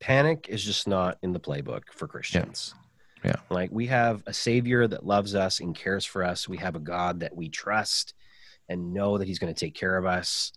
panic 0.00 0.46
is 0.48 0.64
just 0.64 0.88
not 0.88 1.18
in 1.22 1.32
the 1.32 1.40
playbook 1.40 1.82
for 1.92 2.08
Christians. 2.08 2.74
Yeah. 3.24 3.36
Like 3.50 3.70
we 3.70 3.86
have 3.86 4.22
a 4.26 4.32
savior 4.32 4.88
that 4.88 5.06
loves 5.06 5.34
us 5.34 5.60
and 5.60 5.74
cares 5.74 6.04
for 6.04 6.24
us. 6.24 6.48
We 6.48 6.56
have 6.58 6.74
a 6.74 6.80
God 6.80 7.20
that 7.20 7.36
we 7.36 7.48
trust 7.48 8.14
and 8.68 8.92
know 8.92 9.18
that 9.18 9.28
he's 9.28 9.38
going 9.38 9.54
to 9.54 9.58
take 9.58 9.74
care 9.74 9.96
of 9.96 10.06
us. 10.06 10.52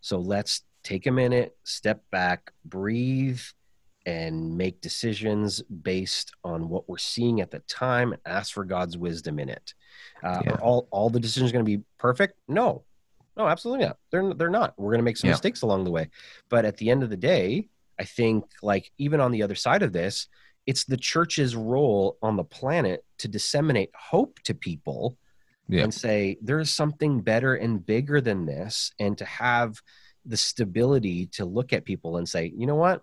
So 0.00 0.18
let's 0.18 0.62
take 0.82 1.06
a 1.06 1.10
minute, 1.10 1.56
step 1.64 2.02
back, 2.10 2.52
breathe 2.64 3.40
and 4.06 4.56
make 4.56 4.80
decisions 4.80 5.60
based 5.62 6.32
on 6.42 6.68
what 6.68 6.88
we're 6.88 6.96
seeing 6.98 7.40
at 7.40 7.50
the 7.50 7.58
time 7.60 8.12
and 8.12 8.22
ask 8.24 8.54
for 8.54 8.64
God's 8.64 8.96
wisdom 8.96 9.38
in 9.38 9.48
it. 9.50 9.74
Uh, 10.22 10.42
Yeah. 10.44 10.52
Are 10.52 10.60
all 10.60 10.88
all 10.90 11.10
the 11.10 11.20
decisions 11.20 11.52
going 11.52 11.64
to 11.64 11.76
be 11.78 11.84
perfect? 11.98 12.38
No. 12.48 12.84
No, 13.36 13.46
absolutely 13.46 13.86
not. 13.86 13.98
They're 14.10 14.34
they're 14.34 14.50
not. 14.50 14.74
We're 14.78 14.90
going 14.92 15.00
to 15.00 15.04
make 15.04 15.16
some 15.18 15.28
Yeah. 15.28 15.34
mistakes 15.34 15.62
along 15.62 15.84
the 15.84 15.90
way. 15.90 16.08
But 16.48 16.64
at 16.64 16.76
the 16.78 16.90
end 16.90 17.02
of 17.02 17.10
the 17.10 17.16
day, 17.16 17.68
I 17.98 18.04
think 18.04 18.44
like 18.62 18.90
even 18.98 19.20
on 19.20 19.32
the 19.32 19.42
other 19.42 19.54
side 19.54 19.82
of 19.82 19.92
this, 19.92 20.28
it's 20.66 20.84
the 20.84 20.96
church's 20.96 21.54
role 21.54 22.16
on 22.22 22.36
the 22.36 22.44
planet 22.44 23.04
to 23.18 23.28
disseminate 23.28 23.90
hope 23.94 24.40
to 24.44 24.54
people 24.54 25.18
Yeah. 25.68 25.82
and 25.84 25.92
say 25.92 26.38
there's 26.42 26.70
something 26.70 27.20
better 27.20 27.54
and 27.54 27.84
bigger 27.84 28.20
than 28.20 28.46
this 28.46 28.92
and 28.98 29.16
to 29.18 29.24
have 29.26 29.80
the 30.24 30.36
stability 30.36 31.26
to 31.26 31.44
look 31.44 31.72
at 31.72 31.84
people 31.84 32.16
and 32.16 32.28
say, 32.28 32.52
"You 32.56 32.66
know 32.66 32.74
what? 32.76 33.00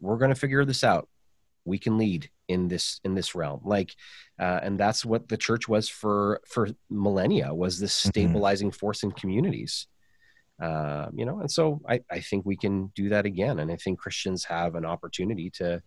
We're 0.00 0.18
going 0.18 0.32
to 0.34 0.40
figure 0.40 0.64
this 0.64 0.84
out. 0.84 1.08
We 1.64 1.78
can 1.78 1.96
lead 1.98 2.30
in 2.48 2.68
this 2.68 3.00
in 3.04 3.14
this 3.14 3.34
realm." 3.34 3.60
Like 3.64 3.94
uh, 4.38 4.60
and 4.62 4.78
that's 4.78 5.04
what 5.04 5.28
the 5.28 5.36
church 5.36 5.68
was 5.68 5.88
for 5.88 6.40
for 6.46 6.68
millennia 6.90 7.52
was 7.54 7.78
this 7.80 7.94
Mhm. 8.04 8.08
stabilizing 8.08 8.70
force 8.70 9.02
in 9.02 9.10
communities 9.12 9.86
uh, 10.62 11.08
you 11.14 11.24
know 11.26 11.40
and 11.40 11.50
so 11.50 11.80
I, 11.88 12.00
I 12.10 12.20
think 12.20 12.44
we 12.46 12.56
can 12.56 12.86
do 12.94 13.08
that 13.10 13.26
again 13.26 13.58
and 13.60 13.70
i 13.70 13.76
think 13.76 13.98
christians 13.98 14.44
have 14.44 14.74
an 14.74 14.86
opportunity 14.86 15.50
to 15.50 15.82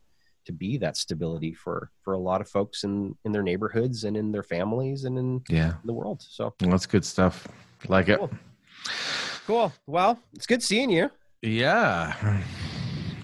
to 0.45 0.51
be 0.53 0.77
that 0.77 0.95
stability 0.97 1.53
for 1.53 1.89
for 2.03 2.13
a 2.13 2.19
lot 2.19 2.39
of 2.41 2.47
folks 2.49 2.83
in 2.83 3.15
in 3.25 3.31
their 3.31 3.41
neighborhoods 3.43 4.03
and 4.03 4.15
in 4.17 4.31
their 4.31 4.43
families 4.43 5.05
and 5.05 5.17
in 5.17 5.41
yeah, 5.49 5.73
the 5.85 5.93
world 5.93 6.21
so 6.27 6.53
Well, 6.61 6.71
that's 6.71 6.85
good 6.85 7.05
stuff. 7.05 7.47
Like 7.87 8.09
it. 8.09 8.19
Cool. 9.49 9.73
well 9.87 10.19
it's 10.35 10.45
good 10.45 10.61
seeing 10.61 10.91
you. 10.91 11.09
Yeah, 11.41 12.43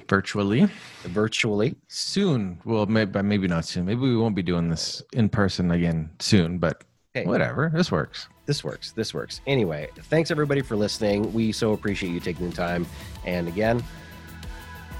virtually. 0.07 0.67
virtually. 1.03 1.75
Soon. 1.87 2.59
Well 2.65 2.87
maybe 2.87 3.21
maybe 3.21 3.47
not 3.47 3.65
soon. 3.65 3.85
Maybe 3.85 4.01
we 4.01 4.17
won't 4.17 4.33
be 4.33 4.41
doing 4.41 4.67
this 4.67 5.03
in 5.13 5.29
person 5.29 5.69
again 5.69 6.09
soon 6.17 6.57
but 6.57 6.83
hey. 7.13 7.27
whatever. 7.27 7.71
This 7.71 7.91
works. 7.91 8.27
This 8.47 8.63
works. 8.63 8.91
This 8.93 9.13
works. 9.13 9.41
Anyway 9.45 9.87
thanks 10.05 10.31
everybody 10.31 10.61
for 10.63 10.75
listening. 10.75 11.31
We 11.31 11.51
so 11.51 11.73
appreciate 11.73 12.09
you 12.09 12.19
taking 12.19 12.49
the 12.49 12.55
time. 12.55 12.87
And 13.23 13.47
again 13.47 13.83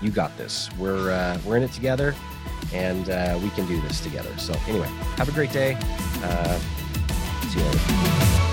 you 0.04 0.12
got 0.12 0.38
this. 0.38 0.70
We're 0.78 1.10
uh, 1.10 1.40
we're 1.44 1.58
in 1.58 1.64
it 1.64 1.72
together 1.72 2.14
and 2.72 3.10
uh, 3.10 3.40
we 3.42 3.50
can 3.50 3.66
do 3.66 3.82
this 3.82 4.00
together. 4.00 4.38
So 4.38 4.54
anyway 4.68 4.90
have 5.18 5.28
a 5.28 5.32
great 5.32 5.52
day. 5.52 5.76
Uh, 6.22 6.60
see 7.50 7.58
you 7.62 7.66
later 7.66 8.52